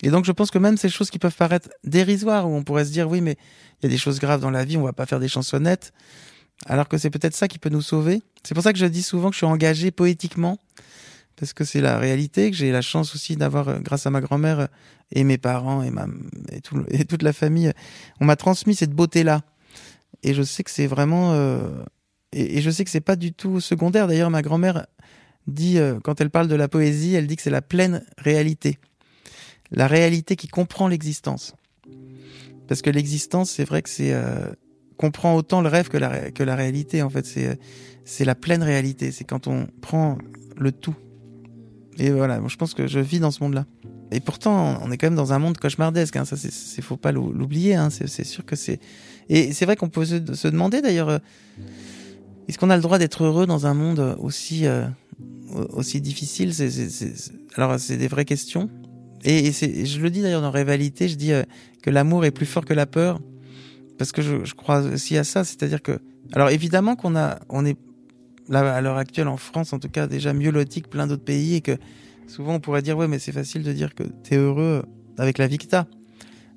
Et 0.04 0.10
donc 0.12 0.26
je 0.26 0.32
pense 0.32 0.52
que 0.52 0.60
même 0.60 0.78
ces 0.78 0.89
choses 0.89 1.10
qui 1.10 1.17
peuvent 1.17 1.36
paraître 1.36 1.70
dérisoires, 1.84 2.48
où 2.48 2.54
on 2.54 2.63
pourrait 2.63 2.86
se 2.86 2.91
dire 2.91 3.10
oui 3.10 3.20
mais 3.20 3.36
il 3.82 3.86
y 3.86 3.88
a 3.88 3.89
des 3.89 3.98
choses 3.98 4.20
graves 4.20 4.41
dans 4.41 4.52
la 4.52 4.63
vie, 4.63 4.78
on 4.78 4.84
va 4.84 4.93
pas 4.93 5.08
faire 5.08 5.20
des 5.20 5.28
chansonnettes 5.28 5.91
alors 6.65 6.88
que 6.88 6.98
c'est 6.98 7.10
peut-être 7.10 7.36
ça 7.36 7.48
qui 7.48 7.60
peut 7.60 7.70
nous 7.70 7.82
sauver. 7.82 8.22
C'est 8.43 8.56
pour 8.56 8.63
ça 8.63 8.74
que 8.74 8.80
je 8.80 8.86
dis 8.86 9.04
souvent 9.04 9.30
que 9.30 9.34
je 9.34 9.39
suis 9.39 9.46
engagé 9.46 9.91
poétiquement, 9.91 10.58
parce 11.36 11.54
que 11.54 11.63
c'est 11.63 11.82
la 11.82 12.00
réalité, 12.00 12.50
que 12.50 12.58
j'ai 12.58 12.72
la 12.72 12.82
chance 12.82 13.13
aussi 13.15 13.36
d'avoir, 13.36 13.70
euh, 13.70 13.80
grâce 13.80 14.06
à 14.08 14.10
ma 14.10 14.22
grand-mère 14.22 14.60
euh, 14.60 14.67
et 15.12 15.24
mes 15.24 15.38
parents 15.38 15.84
et, 15.84 15.91
ma, 15.91 16.08
et, 16.52 16.62
tout, 16.62 16.84
et 16.89 17.06
toute 17.06 17.24
la 17.24 17.34
famille, 17.34 17.72
on 18.20 18.26
m'a 18.26 18.36
transmis 18.36 18.76
cette 18.76 18.91
beauté-là. 18.91 19.43
Et 20.24 20.34
je 20.34 20.41
sais 20.41 20.63
que 20.63 20.72
c'est 20.72 20.88
vraiment... 20.88 21.34
Euh, 21.34 21.70
et, 22.34 22.62
je 22.62 22.70
sais 22.70 22.84
que 22.84 22.89
c'est 22.89 23.02
pas 23.02 23.15
du 23.15 23.34
tout 23.34 23.62
secondaire. 23.62 24.08
D'ailleurs, 24.08 24.32
ma 24.32 24.41
grand-mère 24.41 24.88
dit, 25.46 25.78
quand 26.04 26.20
elle 26.20 26.30
parle 26.30 26.50
de 26.50 26.56
la 26.56 26.67
poésie, 26.67 27.13
elle 27.13 27.26
dit 27.26 27.38
que 27.38 27.41
c'est 27.41 27.50
la 27.50 27.62
pleine 27.62 28.04
réalité. 28.17 28.80
La 29.72 29.88
réalité 29.88 30.36
qui 30.36 30.50
comprend 30.50 30.89
l'existence. 30.89 31.56
Parce 32.67 32.82
que 32.82 32.89
l'existence, 32.89 33.52
c'est 33.52 33.63
vrai 33.63 33.82
que 33.82 33.89
c'est 33.89 34.13
comprend 34.97 35.36
autant 35.36 35.62
le 35.62 35.69
rêve 35.69 35.89
que 35.89 35.97
la, 35.97 36.55
réalité. 36.55 37.01
En 37.01 37.10
fait, 37.10 37.25
c'est 37.25 37.60
c'est 38.05 38.25
la 38.25 38.36
pleine 38.36 38.63
réalité. 38.63 39.12
C'est 39.12 39.23
quand 39.23 39.47
on 39.47 39.67
prend 39.81 40.17
le 40.57 40.71
tout. 40.71 40.95
Et 41.97 42.10
voilà, 42.10 42.41
je 42.47 42.55
pense 42.55 42.73
que 42.73 42.88
je 42.88 42.99
vis 42.99 43.19
dans 43.19 43.31
ce 43.31 43.43
monde-là. 43.43 43.65
Et 44.12 44.19
pourtant, 44.19 44.79
on 44.83 44.91
est 44.91 44.97
quand 44.97 45.07
même 45.07 45.15
dans 45.15 45.33
un 45.33 45.39
monde 45.39 45.57
cauchemardesque. 45.57 46.15
Hein. 46.15 46.25
Ça, 46.25 46.38
c'est 46.38 46.81
faut 46.81 46.97
pas 46.97 47.12
l'oublier. 47.12 47.75
Hein. 47.75 47.89
C'est 47.89 48.23
sûr 48.23 48.45
que 48.45 48.55
c'est. 48.55 48.79
Et 49.29 49.51
c'est 49.51 49.65
vrai 49.65 49.75
qu'on 49.75 49.89
peut 49.89 50.05
se, 50.05 50.47
demander 50.47 50.81
d'ailleurs, 50.81 51.10
euh, 51.10 51.19
est-ce 52.47 52.57
qu'on 52.57 52.69
a 52.69 52.77
le 52.77 52.81
droit 52.81 52.97
d'être 52.97 53.25
heureux 53.25 53.45
dans 53.45 53.65
un 53.65 53.73
monde 53.73 54.15
aussi 54.19 54.65
euh, 54.65 54.86
aussi 55.73 55.99
difficile? 55.99 56.53
C'est 56.53 56.69
Alors, 57.55 57.79
c'est 57.79 57.97
des 57.97 58.07
vraies 58.07 58.25
questions. 58.25 58.69
Et, 59.23 59.47
et 59.47 59.86
je 59.86 59.99
le 59.99 60.10
dis 60.10 60.21
d'ailleurs 60.21 60.41
dans 60.41 60.51
Rivalité, 60.51 61.10
je 61.10 61.15
dis 61.15 61.33
euh, 61.33 61.43
que 61.81 61.89
l'amour 61.89 62.23
est 62.23 62.31
plus 62.31 62.45
fort 62.45 62.63
que 62.63 62.73
la 62.73 62.86
peur, 62.86 63.19
parce 63.97 64.12
que 64.12 64.21
je, 64.21 64.53
crois 64.53 64.81
aussi 64.81 65.17
à 65.17 65.23
ça. 65.23 65.43
C'est-à-dire 65.43 65.81
que, 65.81 65.99
alors 66.33 66.49
évidemment 66.49 66.95
qu'on 66.95 67.15
a, 67.15 67.39
on 67.49 67.65
est 67.65 67.77
là 68.49 68.75
à 68.75 68.81
l'heure 68.81 68.97
actuelle 68.97 69.27
en 69.27 69.38
France, 69.38 69.73
en 69.73 69.79
tout 69.79 69.89
cas 69.89 70.07
déjà 70.07 70.33
mieux 70.33 70.51
loti 70.51 70.81
que 70.81 70.89
plein 70.89 71.07
d'autres 71.07 71.23
pays, 71.23 71.55
et 71.55 71.62
que 71.62 71.77
souvent 72.27 72.55
on 72.55 72.60
pourrait 72.60 72.81
dire 72.81 72.97
ouais, 72.97 73.07
mais 73.07 73.19
c'est 73.19 73.31
facile 73.31 73.63
de 73.63 73.73
dire 73.73 73.95
que 73.95 74.03
t'es 74.03 74.36
heureux 74.36 74.83
avec 75.17 75.38
la 75.38 75.47
vie 75.47 75.57
que 75.57 75.65
t'as. 75.65 75.86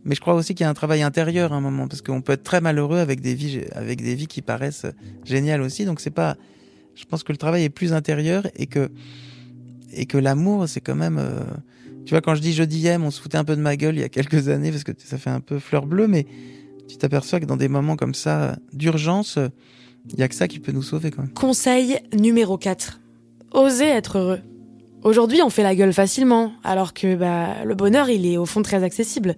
Mais 0.04 0.14
je 0.14 0.20
crois 0.20 0.34
aussi 0.34 0.54
qu'il 0.54 0.64
y 0.64 0.66
a 0.66 0.70
un 0.70 0.74
travail 0.74 1.02
intérieur 1.02 1.52
à 1.52 1.56
un 1.56 1.60
moment, 1.60 1.86
parce 1.86 2.02
qu'on 2.02 2.22
peut 2.22 2.32
être 2.32 2.42
très 2.42 2.60
malheureux 2.60 2.98
avec 2.98 3.20
des 3.20 3.34
vies, 3.34 3.60
avec 3.72 4.02
des 4.02 4.14
vies 4.14 4.28
qui 4.28 4.42
paraissent 4.42 4.86
géniales 5.24 5.60
aussi. 5.60 5.84
Donc 5.84 6.00
c'est 6.00 6.10
pas, 6.10 6.36
je 6.94 7.04
pense 7.04 7.22
que 7.22 7.32
le 7.32 7.38
travail 7.38 7.64
est 7.64 7.70
plus 7.70 7.92
intérieur 7.92 8.46
et 8.56 8.66
que 8.66 8.90
et 9.92 10.06
que 10.06 10.18
l'amour 10.18 10.68
c'est 10.68 10.80
quand 10.80 10.94
même 10.94 11.18
euh, 11.18 11.40
tu 12.06 12.14
vois, 12.14 12.20
quand 12.20 12.34
je 12.34 12.40
dis 12.40 12.52
je 12.52 12.62
dis 12.62 12.86
aime, 12.86 13.04
on 13.04 13.10
se 13.10 13.20
foutait 13.20 13.38
un 13.38 13.44
peu 13.44 13.56
de 13.56 13.60
ma 13.60 13.76
gueule 13.76 13.96
il 13.96 14.00
y 14.00 14.04
a 14.04 14.08
quelques 14.08 14.48
années 14.48 14.70
parce 14.70 14.84
que 14.84 14.92
ça 14.98 15.18
fait 15.18 15.30
un 15.30 15.40
peu 15.40 15.58
fleur 15.58 15.86
bleue, 15.86 16.08
mais 16.08 16.26
tu 16.90 16.98
t'aperçois 16.98 17.40
que 17.40 17.44
dans 17.44 17.56
des 17.56 17.68
moments 17.68 17.96
comme 17.96 18.14
ça 18.14 18.56
d'urgence, 18.72 19.38
il 20.12 20.18
y 20.18 20.22
a 20.22 20.28
que 20.28 20.34
ça 20.34 20.48
qui 20.48 20.58
peut 20.58 20.72
nous 20.72 20.82
sauver 20.82 21.10
quand 21.10 21.22
même. 21.22 21.32
Conseil 21.32 21.98
numéro 22.12 22.58
4. 22.58 23.00
Osez 23.52 23.86
être 23.86 24.18
heureux. 24.18 24.40
Aujourd'hui, 25.02 25.40
on 25.42 25.50
fait 25.50 25.62
la 25.62 25.74
gueule 25.74 25.92
facilement, 25.92 26.52
alors 26.62 26.92
que 26.92 27.14
bah, 27.14 27.64
le 27.64 27.74
bonheur, 27.74 28.10
il 28.10 28.26
est 28.26 28.36
au 28.36 28.44
fond 28.44 28.62
très 28.62 28.82
accessible. 28.82 29.34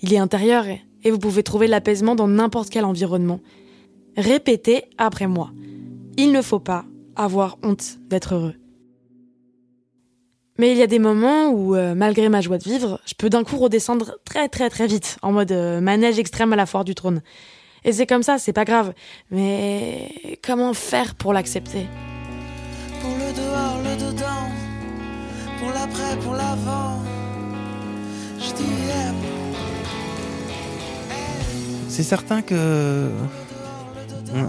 Il 0.00 0.12
est 0.12 0.18
intérieur 0.18 0.64
et 0.66 1.10
vous 1.10 1.18
pouvez 1.18 1.42
trouver 1.42 1.66
l'apaisement 1.66 2.14
dans 2.14 2.28
n'importe 2.28 2.70
quel 2.70 2.84
environnement. 2.84 3.40
Répétez 4.16 4.84
après 4.96 5.26
moi. 5.26 5.50
Il 6.16 6.32
ne 6.32 6.40
faut 6.40 6.60
pas 6.60 6.84
avoir 7.16 7.58
honte 7.62 7.98
d'être 8.08 8.34
heureux. 8.34 8.54
Mais 10.56 10.70
il 10.70 10.78
y 10.78 10.82
a 10.82 10.86
des 10.86 11.00
moments 11.00 11.48
où, 11.48 11.74
euh, 11.74 11.94
malgré 11.96 12.28
ma 12.28 12.40
joie 12.40 12.58
de 12.58 12.64
vivre, 12.64 13.00
je 13.06 13.14
peux 13.14 13.28
d'un 13.28 13.42
coup 13.42 13.56
redescendre 13.58 14.18
très 14.24 14.48
très 14.48 14.70
très 14.70 14.86
vite, 14.86 15.18
en 15.22 15.32
mode 15.32 15.50
euh, 15.50 15.80
manège 15.80 16.20
extrême 16.20 16.52
à 16.52 16.56
la 16.56 16.64
foire 16.64 16.84
du 16.84 16.94
trône. 16.94 17.22
Et 17.84 17.92
c'est 17.92 18.06
comme 18.06 18.22
ça, 18.22 18.38
c'est 18.38 18.52
pas 18.52 18.64
grave. 18.64 18.94
Mais 19.32 20.38
comment 20.44 20.72
faire 20.72 21.16
pour 21.16 21.32
l'accepter? 21.32 21.86
Pour 23.00 23.10
le 23.10 23.32
dehors, 23.34 23.78
le 23.82 24.12
dedans, 24.12 24.48
pour 25.58 25.70
l'après, 25.70 26.16
pour 26.22 26.34
l'avant, 26.34 27.02
je 28.38 28.52
dis 28.54 28.64
C'est 31.88 32.02
certain 32.02 32.42
que 32.42 33.08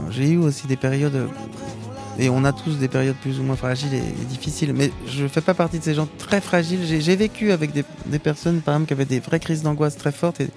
j'ai 0.09 0.29
eu 0.29 0.37
aussi 0.37 0.65
des 0.67 0.77
périodes 0.77 1.29
et 2.17 2.29
on 2.29 2.45
a 2.45 2.53
tous 2.53 2.77
des 2.77 2.87
périodes 2.87 3.15
plus 3.17 3.39
ou 3.39 3.43
moins 3.43 3.55
fragiles 3.55 3.93
et, 3.93 4.25
difficiles. 4.25 4.73
Mais 4.73 4.91
je 5.07 5.27
fais 5.27 5.41
pas 5.41 5.53
partie 5.53 5.79
de 5.79 5.83
ces 5.83 5.93
gens 5.93 6.07
très 6.17 6.41
fragiles. 6.41 6.79
J'ai 6.85 7.15
vécu 7.15 7.51
avec 7.51 7.71
des, 7.73 8.19
personnes, 8.19 8.61
par 8.61 8.75
exemple, 8.75 8.87
qui 8.87 8.93
avaient 8.93 9.05
des 9.05 9.19
vraies 9.19 9.39
crises 9.39 9.63
d'angoisse 9.63 9.97
très 9.97 10.11
fortes. 10.11 10.39
Et 10.41 10.47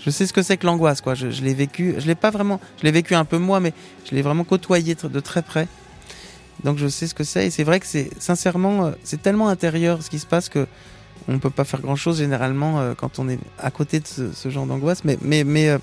je 0.00 0.10
sais 0.10 0.26
ce 0.26 0.32
que 0.32 0.42
c'est 0.42 0.56
que 0.56 0.66
l'angoisse, 0.66 1.00
quoi. 1.00 1.14
Je, 1.14 1.26
l'ai 1.26 1.54
vécu. 1.54 1.94
Je 1.98 2.06
l'ai 2.06 2.14
pas 2.14 2.30
vraiment. 2.30 2.60
Je 2.78 2.84
l'ai 2.84 2.92
vécu 2.92 3.14
un 3.14 3.24
peu 3.24 3.38
moi, 3.38 3.60
mais 3.60 3.74
je 4.08 4.14
l'ai 4.14 4.22
vraiment 4.22 4.44
côtoyé 4.44 4.94
de 4.94 5.20
très 5.20 5.42
près. 5.42 5.68
Donc 6.64 6.78
je 6.78 6.88
sais 6.88 7.06
ce 7.06 7.14
que 7.14 7.24
c'est. 7.24 7.46
Et 7.46 7.50
c'est 7.50 7.64
vrai 7.64 7.80
que 7.80 7.86
c'est 7.86 8.10
sincèrement, 8.18 8.86
euh, 8.86 8.90
c'est 9.04 9.20
tellement 9.20 9.48
intérieur 9.48 10.02
ce 10.02 10.10
qui 10.10 10.18
se 10.18 10.26
passe 10.26 10.48
que 10.48 10.66
on 11.28 11.32
ne 11.32 11.38
peut 11.38 11.50
pas 11.50 11.64
faire 11.64 11.80
grand 11.80 11.96
chose 11.96 12.18
généralement 12.18 12.80
euh, 12.80 12.94
quand 12.94 13.18
on 13.18 13.28
est 13.28 13.38
à 13.58 13.70
côté 13.70 14.00
de 14.00 14.06
ce, 14.06 14.32
ce 14.32 14.48
genre 14.48 14.66
d'angoisse. 14.66 15.04
Mais 15.04 15.18
mais 15.22 15.44
mais 15.44 15.68
euh, 15.70 15.78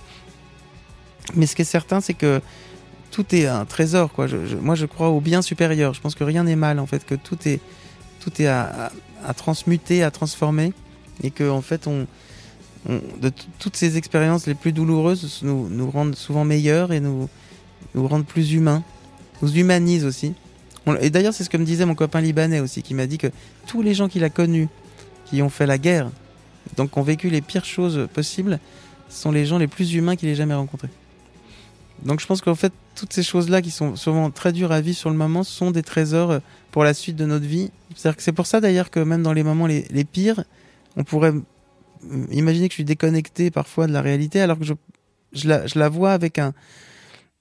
mais 1.36 1.46
ce 1.46 1.56
qui 1.56 1.62
est 1.62 1.66
certain, 1.66 2.02
c'est 2.02 2.14
que 2.14 2.42
tout 3.12 3.36
est 3.36 3.48
un 3.48 3.66
trésor. 3.66 4.12
Quoi. 4.14 4.28
moi, 4.62 4.76
je 4.76 4.86
crois 4.86 5.10
au 5.10 5.22
bien 5.22 5.42
supérieur. 5.42 5.94
Je 5.94 6.02
pense 6.02 6.16
que 6.16 6.24
rien 6.24 6.44
n'est 6.44 6.56
mal, 6.56 6.80
en 6.80 6.86
fait, 6.86 7.06
que 7.06 7.16
tout 7.16 7.38
est, 7.48 7.60
tout 8.20 8.42
est 8.42 8.48
à, 8.48 8.92
transmuter, 9.36 10.04
à 10.04 10.12
transformer, 10.12 10.74
et 11.24 11.32
que 11.32 11.50
en 11.50 11.62
fait, 11.62 11.88
on, 11.88 12.08
de 12.88 13.32
toutes 13.60 13.76
ces 13.76 13.98
expériences 13.98 14.48
les 14.48 14.56
plus 14.56 14.72
douloureuses 14.72 15.42
nous, 15.44 15.68
nous 15.70 15.92
rendent 15.92 16.16
souvent 16.16 16.46
meilleurs 16.46 16.94
et 16.94 17.00
nous, 17.00 17.30
nous 17.94 18.08
rendent 18.08 18.26
plus 18.26 18.54
humains, 18.54 18.84
nous 19.42 19.52
humanisent 19.52 20.06
aussi. 20.06 20.34
et 21.02 21.10
d'ailleurs, 21.10 21.34
c'est 21.34 21.44
ce 21.44 21.50
que 21.50 21.58
me 21.58 21.66
disait 21.66 21.86
mon 21.86 21.96
copain 21.96 22.22
libanais 22.22 22.60
aussi, 22.60 22.84
qui 22.84 22.94
m'a 22.94 23.08
dit 23.08 23.18
que 23.18 23.28
tous 23.68 23.82
les 23.82 23.94
gens 23.94 24.08
qu'il 24.08 24.24
a 24.24 24.30
connus, 24.30 24.70
qui 25.26 25.42
ont 25.42 25.50
fait 25.50 25.66
la 25.66 25.78
guerre, 25.78 26.10
donc 26.78 26.92
qui 26.92 27.00
ont 27.00 27.04
vécu 27.04 27.30
les 27.30 27.42
pires 27.42 27.66
choses 27.66 28.08
possibles, 28.14 28.60
sont 29.10 29.32
les 29.32 29.46
gens 29.46 29.58
les 29.58 29.68
plus 29.68 29.94
humains 29.94 30.16
qu'il 30.16 30.30
ait 30.30 30.36
jamais 30.36 30.54
rencontrés. 30.54 30.90
Donc 32.04 32.22
je 32.22 32.26
pense 32.26 32.42
qu'en 32.42 32.56
fait, 32.56 32.72
toutes 32.96 33.14
ces 33.14 33.24
choses-là 33.24 33.62
qui 33.62 33.72
sont 33.72 33.96
souvent 33.96 34.32
très 34.32 34.54
dures 34.54 34.72
à 34.72 34.82
vivre 34.82 34.98
sur 34.98 35.10
le 35.10 35.16
moment 35.16 35.44
sont 35.44 35.72
des 35.72 35.84
trésors 35.84 36.32
euh, 36.32 36.40
pour 36.72 36.84
la 36.84 36.94
suite 36.94 37.16
de 37.16 37.26
notre 37.26 37.46
vie. 37.46 37.72
C'est-à-dire 37.96 38.18
que 38.18 38.24
c'est 38.24 38.32
pour 38.32 38.46
ça 38.46 38.62
d'ailleurs 38.62 38.90
que 38.90 39.00
même 39.00 39.24
dans 39.24 39.34
les 39.34 39.44
moments 39.44 39.68
les, 39.68 40.06
pires, 40.06 40.44
on 40.96 41.04
pourrait 41.04 41.34
imaginer 42.32 42.68
que 42.68 42.74
je 42.74 42.76
suis 42.76 42.86
déconnecté 42.86 43.52
parfois 43.52 43.88
de 43.88 43.94
la 43.94 44.02
réalité 44.02 44.42
alors 44.42 44.58
que 44.60 44.66
je, 44.66 45.48
la, 45.48 45.90
vois 45.90 46.14
avec 46.14 46.40
un... 46.40 46.54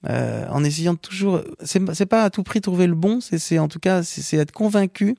Euh, 0.09 0.47
en 0.49 0.63
essayant 0.63 0.95
toujours... 0.95 1.41
C'est 1.61 2.05
pas 2.05 2.23
à 2.23 2.29
tout 2.29 2.43
prix 2.43 2.61
trouver 2.61 2.87
le 2.87 2.95
bon, 2.95 3.19
c'est 3.21 3.59
en 3.59 3.67
tout 3.67 3.79
cas 3.79 4.03
c'est 4.03 4.37
être 4.37 4.51
convaincu. 4.51 5.15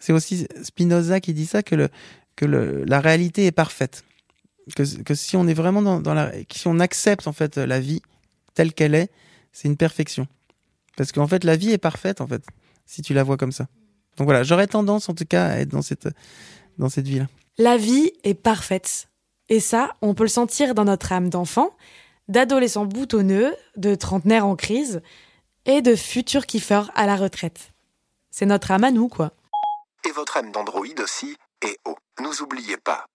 C'est 0.00 0.12
aussi 0.12 0.46
Spinoza 0.62 1.20
qui 1.20 1.32
dit 1.32 1.46
ça, 1.46 1.62
que, 1.62 1.88
la 2.42 3.00
réalité 3.00 3.46
est 3.46 3.52
parfaite. 3.52 4.04
Que, 4.74 5.14
si 5.14 5.36
on 5.36 5.46
est 5.46 5.54
vraiment 5.54 6.00
dans 6.00 6.14
la... 6.14 6.32
Si 6.50 6.66
on 6.66 6.80
accepte 6.80 7.26
en 7.26 7.32
fait 7.32 7.56
la 7.56 7.80
vie, 7.80 8.02
telle 8.56 8.72
qu'elle 8.72 8.96
est, 8.96 9.10
c'est 9.52 9.68
une 9.68 9.76
perfection. 9.76 10.26
Parce 10.96 11.12
qu'en 11.12 11.28
fait, 11.28 11.44
la 11.44 11.56
vie 11.56 11.70
est 11.70 11.78
parfaite, 11.78 12.20
en 12.20 12.26
fait, 12.26 12.42
si 12.86 13.02
tu 13.02 13.14
la 13.14 13.22
vois 13.22 13.36
comme 13.36 13.52
ça. 13.52 13.68
Donc 14.16 14.24
voilà, 14.24 14.42
j'aurais 14.42 14.66
tendance, 14.66 15.08
en 15.08 15.14
tout 15.14 15.26
cas, 15.26 15.46
à 15.46 15.58
être 15.58 15.68
dans 15.68 15.82
cette, 15.82 16.08
dans 16.78 16.88
cette 16.88 17.06
vie-là. 17.06 17.26
La 17.58 17.76
vie 17.76 18.10
est 18.24 18.34
parfaite. 18.34 19.08
Et 19.48 19.60
ça, 19.60 19.94
on 20.02 20.14
peut 20.14 20.24
le 20.24 20.28
sentir 20.28 20.74
dans 20.74 20.84
notre 20.84 21.12
âme 21.12 21.28
d'enfant, 21.28 21.76
d'adolescent 22.28 22.86
boutonneux, 22.86 23.54
de 23.76 23.94
trentenaire 23.94 24.46
en 24.46 24.56
crise, 24.56 25.02
et 25.66 25.82
de 25.82 25.94
futur 25.94 26.46
kiffeur 26.46 26.90
à 26.94 27.06
la 27.06 27.16
retraite. 27.16 27.72
C'est 28.30 28.46
notre 28.46 28.70
âme 28.70 28.84
à 28.84 28.90
nous, 28.90 29.08
quoi. 29.08 29.32
Et 30.08 30.12
votre 30.12 30.36
âme 30.36 30.50
d'Android 30.50 30.86
aussi, 31.02 31.36
et 31.62 31.76
oh, 31.84 31.96
nous 32.20 32.42
oubliez 32.42 32.76
pas, 32.78 33.06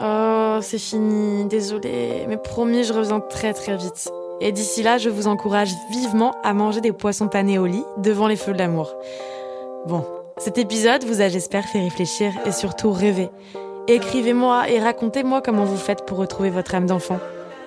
Oh, 0.00 0.58
c'est 0.62 0.78
fini, 0.78 1.44
désolé, 1.46 2.24
mais 2.28 2.36
promis, 2.36 2.84
je 2.84 2.92
reviens 2.92 3.20
très 3.20 3.52
très 3.52 3.76
vite. 3.76 4.10
Et 4.40 4.52
d'ici 4.52 4.82
là, 4.82 4.98
je 4.98 5.10
vous 5.10 5.26
encourage 5.26 5.72
vivement 5.90 6.34
à 6.44 6.54
manger 6.54 6.80
des 6.80 6.92
poissons 6.92 7.26
panés 7.26 7.58
au 7.58 7.66
lit 7.66 7.84
devant 7.96 8.28
les 8.28 8.36
feux 8.36 8.52
de 8.52 8.58
l'amour. 8.58 8.94
Bon, 9.86 10.04
cet 10.36 10.56
épisode 10.58 11.02
vous 11.04 11.20
a, 11.20 11.28
j'espère, 11.28 11.64
fait 11.64 11.80
réfléchir 11.80 12.32
et 12.46 12.52
surtout 12.52 12.92
rêver. 12.92 13.28
Écrivez-moi 13.88 14.68
et 14.70 14.78
racontez-moi 14.78 15.42
comment 15.42 15.64
vous 15.64 15.76
faites 15.76 16.04
pour 16.06 16.18
retrouver 16.18 16.50
votre 16.50 16.74
âme 16.76 16.86
d'enfant. 16.86 17.18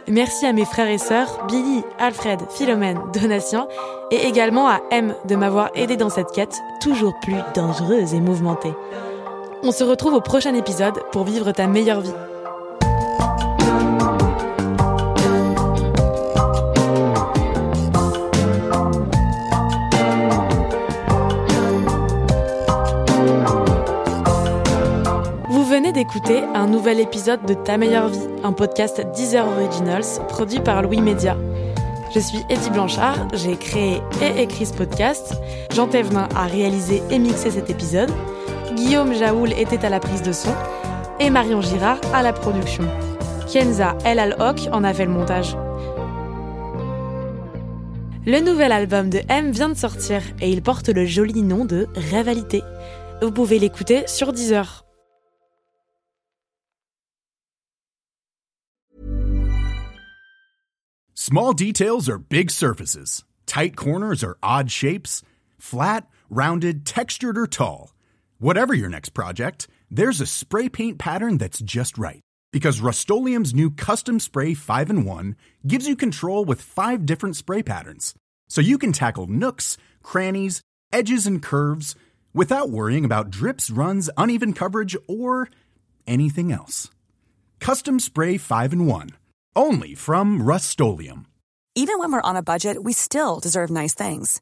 Merci 0.08 0.46
à 0.46 0.54
mes 0.54 0.66
frères 0.66 0.90
et 0.90 0.98
sœurs, 0.98 1.46
Billy, 1.48 1.84
Alfred, 2.00 2.40
Philomène, 2.50 3.00
Donatien, 3.14 3.68
et 4.10 4.28
également 4.28 4.70
à 4.70 4.80
M 4.92 5.16
de 5.26 5.36
m'avoir 5.36 5.70
aidé 5.76 5.98
dans 5.98 6.10
cette 6.10 6.32
quête 6.32 6.56
toujours 6.82 7.14
plus 7.22 7.36
dangereuse 7.54 8.14
et 8.14 8.20
mouvementée. 8.20 8.74
On 9.64 9.72
se 9.72 9.84
retrouve 9.84 10.16
au 10.16 10.22
prochain 10.22 10.56
épisode 10.56 10.96
pour 11.12 11.24
vivre 11.24 11.52
ta 11.52 11.68
meilleure 11.68 12.02
vie. 12.02 12.10
Vous 25.48 25.64
venez 25.64 25.92
d'écouter 25.92 26.42
un 26.56 26.66
nouvel 26.66 27.00
épisode 27.00 27.46
de 27.46 27.54
Ta 27.54 27.78
meilleure 27.78 28.08
vie, 28.08 28.20
un 28.44 28.54
podcast 28.54 29.00
Deezer 29.14 29.48
Originals 29.48 30.26
produit 30.28 30.60
par 30.60 30.82
Louis 30.82 31.02
Média. 31.02 31.38
Je 32.16 32.20
suis 32.20 32.40
Eddie 32.50 32.72
Blanchard, 32.72 33.28
j'ai 33.34 33.56
créé 33.58 34.02
et 34.24 34.42
écrit 34.42 34.66
ce 34.66 34.74
podcast. 34.74 35.36
Jean 35.72 35.88
Thévenin 35.88 36.28
a 36.36 36.48
réalisé 36.48 37.04
et 37.12 37.20
mixé 37.20 37.52
cet 37.52 37.70
épisode. 37.70 38.12
Guillaume 38.84 39.14
Jaoul 39.14 39.54
était 39.54 39.86
à 39.86 39.90
la 39.90 40.00
prise 40.00 40.24
de 40.24 40.32
son 40.32 40.56
et 41.20 41.30
Marion 41.30 41.62
Girard 41.62 42.02
à 42.16 42.24
la 42.24 42.34
production. 42.34 42.84
Kenza 43.48 43.96
El 44.04 44.18
Al 44.18 44.36
en 44.72 44.84
a 44.84 44.92
fait 44.92 45.06
le 45.06 45.12
montage. 45.12 45.56
Le 48.26 48.40
nouvel 48.40 48.72
album 48.72 49.12
de 49.12 49.22
M 49.30 49.52
vient 49.52 49.70
de 49.70 49.76
sortir 49.76 50.24
et 50.42 50.50
il 50.50 50.64
porte 50.64 50.90
le 50.90 51.06
joli 51.06 51.44
nom 51.44 51.64
de 51.64 51.88
Rivalité. 51.96 52.64
Vous 53.22 53.32
pouvez 53.32 53.60
l'écouter 53.60 54.08
sur 54.08 54.34
Deezer. 54.34 54.84
Small 61.14 61.54
details 61.54 62.10
are 62.10 62.18
big 62.18 62.50
surfaces. 62.50 63.24
Tight 63.46 63.76
corners 63.76 64.24
are 64.24 64.38
odd 64.42 64.72
shapes. 64.72 65.22
Flat, 65.60 66.08
rounded, 66.32 66.84
textured, 66.84 67.38
or 67.38 67.48
tall. 67.48 67.92
Whatever 68.42 68.74
your 68.74 68.90
next 68.90 69.10
project, 69.10 69.68
there's 69.92 70.20
a 70.20 70.26
spray 70.26 70.68
paint 70.68 70.98
pattern 70.98 71.38
that's 71.38 71.60
just 71.60 72.00
right. 72.00 72.22
Because 72.52 72.82
Rust 72.82 73.08
new 73.08 73.70
Custom 73.70 74.20
Spray 74.20 74.56
5 74.56 74.90
in 74.90 75.06
1 75.06 75.36
gives 75.68 75.88
you 75.88 75.96
control 75.96 76.44
with 76.44 76.60
five 76.60 77.06
different 77.06 77.36
spray 77.36 77.62
patterns. 77.62 78.16
So 78.50 78.60
you 78.60 78.80
can 78.80 78.94
tackle 78.94 79.28
nooks, 79.28 79.78
crannies, 80.02 80.62
edges, 80.92 81.28
and 81.28 81.40
curves 81.40 81.94
without 82.34 82.72
worrying 82.72 83.06
about 83.06 83.30
drips, 83.30 83.70
runs, 83.70 84.10
uneven 84.18 84.54
coverage, 84.54 84.98
or 85.08 85.48
anything 86.08 86.52
else. 86.52 86.90
Custom 87.60 88.00
Spray 88.00 88.38
5 88.38 88.74
in 88.74 88.88
1. 88.88 89.10
Only 89.56 89.94
from 89.94 90.42
Rust 90.42 90.82
Even 91.76 92.00
when 92.00 92.12
we're 92.12 92.22
on 92.22 92.38
a 92.38 92.42
budget, 92.42 92.82
we 92.82 92.92
still 92.92 93.40
deserve 93.40 93.70
nice 93.70 93.94
things. 93.94 94.42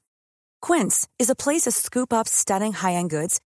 Quince 0.61 1.05
is 1.19 1.29
a 1.29 1.35
place 1.35 1.63
to 1.63 1.71
scoop 1.71 2.13
up 2.13 2.29
stunning 2.29 2.71
high 2.71 2.93
end 2.93 3.09
goods 3.09 3.41